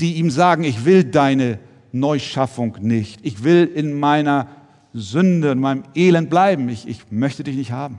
die 0.00 0.14
ihm 0.14 0.30
sagen, 0.30 0.64
ich 0.64 0.84
will 0.84 1.04
deine 1.04 1.60
Neuschaffung 2.00 2.76
nicht. 2.80 3.20
Ich 3.22 3.44
will 3.44 3.70
in 3.72 3.98
meiner 3.98 4.48
Sünde, 4.92 5.52
in 5.52 5.60
meinem 5.60 5.84
Elend 5.94 6.30
bleiben. 6.30 6.68
Ich, 6.68 6.88
ich 6.88 7.10
möchte 7.10 7.44
dich 7.44 7.56
nicht 7.56 7.72
haben. 7.72 7.98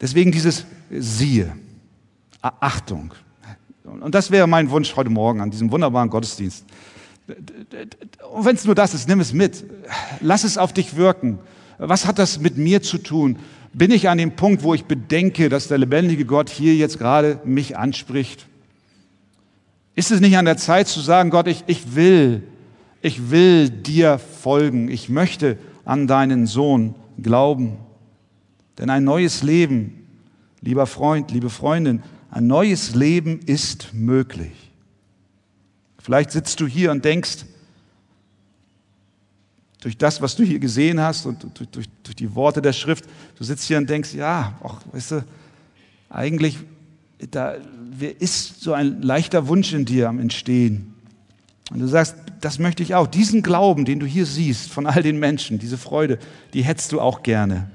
Deswegen 0.00 0.32
dieses 0.32 0.66
Siehe, 0.90 1.56
Achtung. 2.42 3.14
Und 3.84 4.14
das 4.14 4.30
wäre 4.30 4.46
mein 4.46 4.70
Wunsch 4.70 4.96
heute 4.96 5.10
Morgen 5.10 5.40
an 5.40 5.50
diesem 5.50 5.70
wunderbaren 5.70 6.10
Gottesdienst. 6.10 6.64
Und 7.26 8.44
wenn 8.44 8.56
es 8.56 8.64
nur 8.64 8.74
das 8.74 8.92
ist, 8.92 9.08
nimm 9.08 9.20
es 9.20 9.32
mit. 9.32 9.64
Lass 10.20 10.44
es 10.44 10.58
auf 10.58 10.72
dich 10.72 10.96
wirken. 10.96 11.38
Was 11.78 12.06
hat 12.06 12.18
das 12.18 12.38
mit 12.38 12.56
mir 12.56 12.82
zu 12.82 12.98
tun? 12.98 13.38
Bin 13.72 13.90
ich 13.90 14.08
an 14.08 14.18
dem 14.18 14.36
Punkt, 14.36 14.62
wo 14.62 14.74
ich 14.74 14.84
bedenke, 14.84 15.48
dass 15.48 15.68
der 15.68 15.78
lebendige 15.78 16.24
Gott 16.24 16.50
hier 16.50 16.74
jetzt 16.74 16.98
gerade 16.98 17.40
mich 17.44 17.76
anspricht? 17.76 18.46
Ist 19.94 20.10
es 20.10 20.20
nicht 20.20 20.36
an 20.36 20.44
der 20.44 20.56
Zeit 20.56 20.88
zu 20.88 21.00
sagen, 21.00 21.30
Gott, 21.30 21.46
ich, 21.46 21.64
ich 21.66 21.94
will, 21.94 22.42
ich 23.00 23.30
will 23.30 23.70
dir 23.70 24.18
folgen. 24.18 24.88
Ich 24.90 25.08
möchte 25.08 25.58
an 25.84 26.06
deinen 26.06 26.46
Sohn 26.46 26.94
glauben. 27.22 27.76
Denn 28.78 28.90
ein 28.90 29.04
neues 29.04 29.42
Leben, 29.42 30.06
lieber 30.60 30.86
Freund, 30.86 31.30
liebe 31.30 31.50
Freundin, 31.50 32.02
ein 32.30 32.46
neues 32.46 32.94
Leben 32.94 33.40
ist 33.46 33.94
möglich. 33.94 34.72
Vielleicht 35.98 36.32
sitzt 36.32 36.60
du 36.60 36.66
hier 36.66 36.90
und 36.90 37.04
denkst, 37.04 37.46
durch 39.80 39.96
das, 39.98 40.20
was 40.22 40.34
du 40.34 40.42
hier 40.42 40.58
gesehen 40.58 40.98
hast 40.98 41.26
und 41.26 41.46
durch, 41.58 41.68
durch, 41.68 41.86
durch 42.02 42.16
die 42.16 42.34
Worte 42.34 42.62
der 42.62 42.72
Schrift, 42.72 43.04
du 43.36 43.44
sitzt 43.44 43.64
hier 43.64 43.76
und 43.76 43.88
denkst, 43.88 44.14
ja, 44.14 44.58
ach, 44.64 44.80
weißt 44.92 45.10
du, 45.12 45.24
eigentlich, 46.08 46.58
da 47.30 47.56
ist 48.00 48.60
so 48.60 48.72
ein 48.72 49.02
leichter 49.02 49.48
Wunsch 49.48 49.72
in 49.72 49.84
dir 49.84 50.08
am 50.08 50.18
Entstehen. 50.18 50.94
Und 51.70 51.80
du 51.80 51.86
sagst, 51.86 52.16
das 52.40 52.58
möchte 52.58 52.82
ich 52.82 52.94
auch. 52.94 53.06
Diesen 53.06 53.42
Glauben, 53.42 53.84
den 53.84 54.00
du 54.00 54.06
hier 54.06 54.26
siehst 54.26 54.70
von 54.70 54.86
all 54.86 55.02
den 55.02 55.18
Menschen, 55.18 55.58
diese 55.58 55.78
Freude, 55.78 56.18
die 56.52 56.62
hättest 56.62 56.92
du 56.92 57.00
auch 57.00 57.22
gerne. 57.22 57.70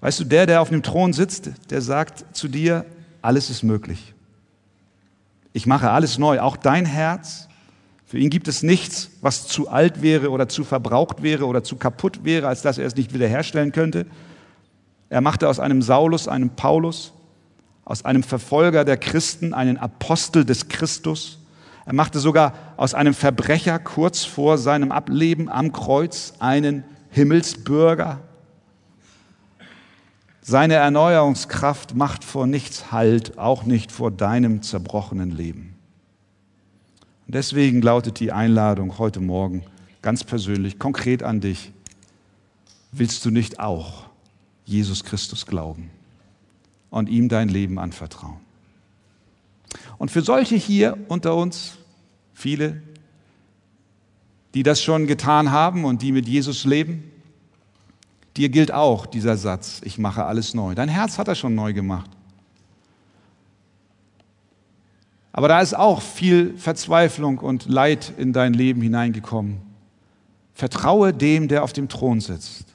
Weißt 0.00 0.20
du, 0.20 0.24
der, 0.24 0.46
der 0.46 0.60
auf 0.60 0.68
dem 0.68 0.82
Thron 0.82 1.12
sitzt, 1.12 1.50
der 1.70 1.80
sagt 1.80 2.36
zu 2.36 2.48
dir, 2.48 2.84
alles 3.22 3.48
ist 3.48 3.62
möglich. 3.62 4.12
Ich 5.54 5.66
mache 5.66 5.90
alles 5.90 6.18
neu, 6.18 6.40
auch 6.40 6.56
dein 6.56 6.84
Herz, 6.84 7.48
für 8.14 8.18
ihn 8.18 8.30
gibt 8.30 8.46
es 8.46 8.62
nichts, 8.62 9.10
was 9.22 9.48
zu 9.48 9.68
alt 9.68 10.00
wäre 10.00 10.30
oder 10.30 10.48
zu 10.48 10.62
verbraucht 10.62 11.22
wäre 11.22 11.46
oder 11.46 11.64
zu 11.64 11.74
kaputt 11.74 12.20
wäre, 12.22 12.46
als 12.46 12.62
dass 12.62 12.78
er 12.78 12.86
es 12.86 12.94
nicht 12.94 13.12
wiederherstellen 13.12 13.72
könnte. 13.72 14.06
Er 15.08 15.20
machte 15.20 15.48
aus 15.48 15.58
einem 15.58 15.82
Saulus 15.82 16.28
einen 16.28 16.50
Paulus, 16.50 17.12
aus 17.84 18.04
einem 18.04 18.22
Verfolger 18.22 18.84
der 18.84 18.96
Christen 18.96 19.52
einen 19.52 19.76
Apostel 19.76 20.44
des 20.44 20.68
Christus. 20.68 21.38
Er 21.84 21.92
machte 21.92 22.18
sogar 22.18 22.54
aus 22.76 22.94
einem 22.94 23.14
Verbrecher 23.14 23.78
kurz 23.78 24.24
vor 24.24 24.56
seinem 24.56 24.90
Ableben 24.90 25.48
am 25.48 25.72
Kreuz 25.72 26.34
einen 26.38 26.84
Himmelsbürger. 27.10 28.20
Seine 30.40 30.74
Erneuerungskraft 30.74 31.94
macht 31.94 32.24
vor 32.24 32.46
nichts 32.46 32.90
Halt, 32.90 33.38
auch 33.38 33.64
nicht 33.64 33.92
vor 33.92 34.10
deinem 34.10 34.62
zerbrochenen 34.62 35.30
Leben. 35.30 35.74
Und 37.26 37.34
deswegen 37.34 37.80
lautet 37.80 38.20
die 38.20 38.32
Einladung 38.32 38.98
heute 38.98 39.20
Morgen 39.20 39.64
ganz 40.02 40.24
persönlich, 40.24 40.78
konkret 40.78 41.22
an 41.22 41.40
dich. 41.40 41.72
Willst 42.92 43.24
du 43.24 43.30
nicht 43.30 43.60
auch 43.60 44.04
Jesus 44.66 45.04
Christus 45.04 45.46
glauben 45.46 45.90
und 46.94 47.08
ihm 47.08 47.28
dein 47.28 47.48
Leben 47.48 47.78
anvertrauen? 47.78 48.38
Und 49.98 50.10
für 50.10 50.22
solche 50.22 50.54
hier 50.54 50.96
unter 51.08 51.34
uns, 51.34 51.76
viele, 52.32 52.82
die 54.54 54.62
das 54.62 54.80
schon 54.80 55.08
getan 55.08 55.50
haben 55.50 55.84
und 55.84 56.02
die 56.02 56.12
mit 56.12 56.28
Jesus 56.28 56.64
leben, 56.64 57.10
dir 58.36 58.48
gilt 58.48 58.72
auch 58.72 59.06
dieser 59.06 59.36
Satz, 59.36 59.80
ich 59.84 59.98
mache 59.98 60.24
alles 60.24 60.54
neu. 60.54 60.76
Dein 60.76 60.88
Herz 60.88 61.18
hat 61.18 61.26
er 61.26 61.34
schon 61.34 61.56
neu 61.56 61.72
gemacht. 61.72 62.10
Aber 65.32 65.48
da 65.48 65.60
ist 65.60 65.74
auch 65.74 66.00
viel 66.00 66.56
Verzweiflung 66.56 67.38
und 67.38 67.66
Leid 67.66 68.12
in 68.16 68.32
dein 68.32 68.54
Leben 68.54 68.80
hineingekommen. 68.82 69.60
Vertraue 70.54 71.12
dem, 71.12 71.48
der 71.48 71.64
auf 71.64 71.72
dem 71.72 71.88
Thron 71.88 72.20
sitzt. 72.20 72.66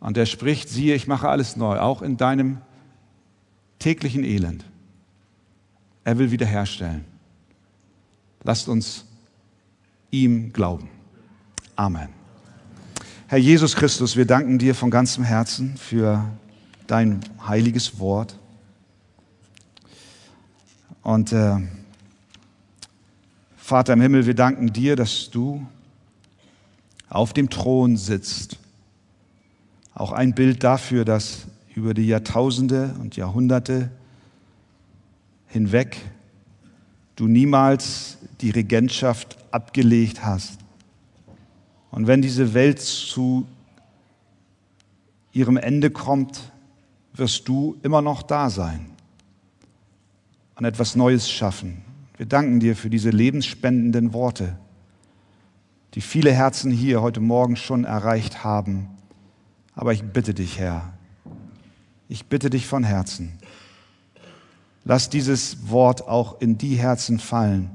Und 0.00 0.18
der 0.18 0.26
spricht, 0.26 0.68
siehe, 0.68 0.94
ich 0.94 1.06
mache 1.06 1.30
alles 1.30 1.56
neu, 1.56 1.78
auch 1.78 2.02
in 2.02 2.18
deinem 2.18 2.58
täglichen 3.82 4.22
Elend. 4.22 4.64
Er 6.04 6.16
will 6.16 6.30
wiederherstellen. 6.30 7.04
Lasst 8.44 8.68
uns 8.68 9.04
ihm 10.12 10.52
glauben. 10.52 10.88
Amen. 11.74 12.08
Herr 13.26 13.38
Jesus 13.38 13.74
Christus, 13.74 14.16
wir 14.16 14.24
danken 14.24 14.58
dir 14.58 14.76
von 14.76 14.90
ganzem 14.90 15.24
Herzen 15.24 15.76
für 15.76 16.28
dein 16.86 17.20
heiliges 17.44 17.98
Wort. 17.98 18.38
Und 21.02 21.32
äh, 21.32 21.56
Vater 23.56 23.94
im 23.94 24.00
Himmel, 24.00 24.26
wir 24.26 24.34
danken 24.34 24.72
dir, 24.72 24.94
dass 24.94 25.28
du 25.30 25.66
auf 27.08 27.32
dem 27.32 27.50
Thron 27.50 27.96
sitzt. 27.96 28.58
Auch 29.94 30.12
ein 30.12 30.34
Bild 30.34 30.62
dafür, 30.62 31.04
dass 31.04 31.46
über 31.74 31.94
die 31.94 32.06
Jahrtausende 32.06 32.94
und 33.00 33.16
Jahrhunderte 33.16 33.90
hinweg 35.46 35.96
du 37.16 37.28
niemals 37.28 38.18
die 38.40 38.50
Regentschaft 38.50 39.38
abgelegt 39.50 40.24
hast. 40.24 40.58
Und 41.90 42.06
wenn 42.06 42.22
diese 42.22 42.54
Welt 42.54 42.80
zu 42.80 43.46
ihrem 45.32 45.56
Ende 45.56 45.90
kommt, 45.90 46.52
wirst 47.14 47.46
du 47.48 47.76
immer 47.82 48.00
noch 48.00 48.22
da 48.22 48.48
sein 48.50 48.86
und 50.56 50.64
etwas 50.64 50.96
Neues 50.96 51.30
schaffen. 51.30 51.82
Wir 52.16 52.26
danken 52.26 52.60
dir 52.60 52.76
für 52.76 52.88
diese 52.88 53.10
lebensspendenden 53.10 54.12
Worte, 54.12 54.56
die 55.94 56.00
viele 56.00 56.32
Herzen 56.32 56.70
hier 56.70 57.02
heute 57.02 57.20
Morgen 57.20 57.56
schon 57.56 57.84
erreicht 57.84 58.42
haben. 58.42 58.88
Aber 59.74 59.92
ich 59.92 60.02
bitte 60.02 60.32
dich, 60.32 60.58
Herr, 60.58 60.94
ich 62.12 62.26
bitte 62.26 62.50
dich 62.50 62.66
von 62.66 62.84
Herzen, 62.84 63.38
lass 64.84 65.10
dieses 65.10 65.68
Wort 65.68 66.06
auch 66.06 66.40
in 66.40 66.58
die 66.58 66.76
Herzen 66.76 67.18
fallen, 67.18 67.70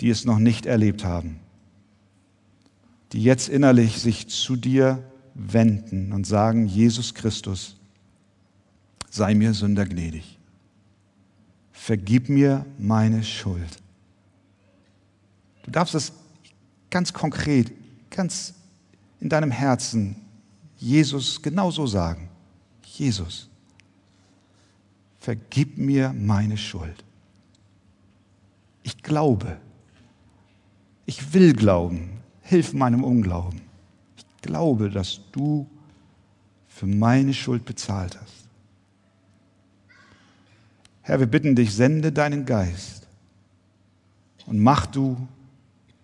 die 0.00 0.10
es 0.10 0.24
noch 0.24 0.38
nicht 0.38 0.66
erlebt 0.66 1.04
haben, 1.04 1.40
die 3.12 3.22
jetzt 3.22 3.48
innerlich 3.48 4.00
sich 4.00 4.28
zu 4.28 4.56
dir 4.56 5.02
wenden 5.34 6.12
und 6.12 6.26
sagen, 6.26 6.66
Jesus 6.66 7.14
Christus, 7.14 7.76
sei 9.10 9.34
mir 9.34 9.54
Sünder 9.54 9.86
gnädig 9.86 10.38
vergib 11.82 12.28
mir 12.28 12.64
meine 12.78 13.24
Schuld. 13.24 13.82
Du 15.64 15.72
darfst 15.72 15.96
es 15.96 16.12
ganz 16.90 17.12
konkret, 17.12 17.72
ganz 18.08 18.54
in 19.18 19.28
deinem 19.28 19.50
Herzen 19.50 20.14
Jesus 20.76 21.42
genauso 21.42 21.88
sagen. 21.88 22.28
Jesus, 22.98 23.48
vergib 25.18 25.78
mir 25.78 26.12
meine 26.12 26.58
Schuld. 26.58 27.04
Ich 28.82 29.02
glaube. 29.02 29.58
Ich 31.06 31.32
will 31.32 31.54
glauben. 31.54 32.20
Hilf 32.42 32.74
meinem 32.74 33.02
Unglauben. 33.02 33.62
Ich 34.16 34.26
glaube, 34.42 34.90
dass 34.90 35.20
du 35.32 35.66
für 36.68 36.86
meine 36.86 37.32
Schuld 37.32 37.64
bezahlt 37.64 38.18
hast. 38.20 38.48
Herr, 41.02 41.18
wir 41.18 41.26
bitten 41.26 41.56
dich, 41.56 41.74
sende 41.74 42.12
deinen 42.12 42.44
Geist 42.44 43.08
und 44.46 44.58
mach 44.58 44.86
du 44.86 45.16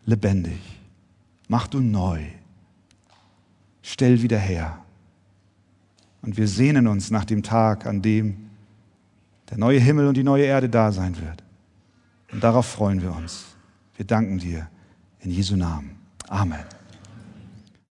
lebendig, 0.07 0.61
mach 1.49 1.67
du 1.69 1.81
neu, 1.81 2.25
stell 3.83 4.23
wieder 4.23 4.39
her. 4.39 4.85
Und 6.23 6.37
wir 6.37 6.49
sehnen 6.49 6.87
uns 6.87 7.11
nach 7.11 7.25
dem 7.25 7.43
Tag, 7.43 7.87
an 7.87 8.03
dem 8.03 8.49
der 9.51 9.59
neue 9.59 9.79
Himmel 9.79 10.09
und 10.09 10.17
die 10.17 10.25
neue 10.25 10.45
Erde 10.45 10.69
da 10.69 10.93
sein 10.93 11.17
wird. 11.21 11.43
Und 12.33 12.45
darauf 12.45 12.67
freuen 12.67 13.01
wir 13.03 13.15
uns. 13.15 13.47
Wir 13.97 14.05
danken 14.05 14.39
dir 14.39 14.69
in 15.21 15.31
Jesu 15.31 15.57
Namen. 15.57 15.97
Amen. 16.29 16.78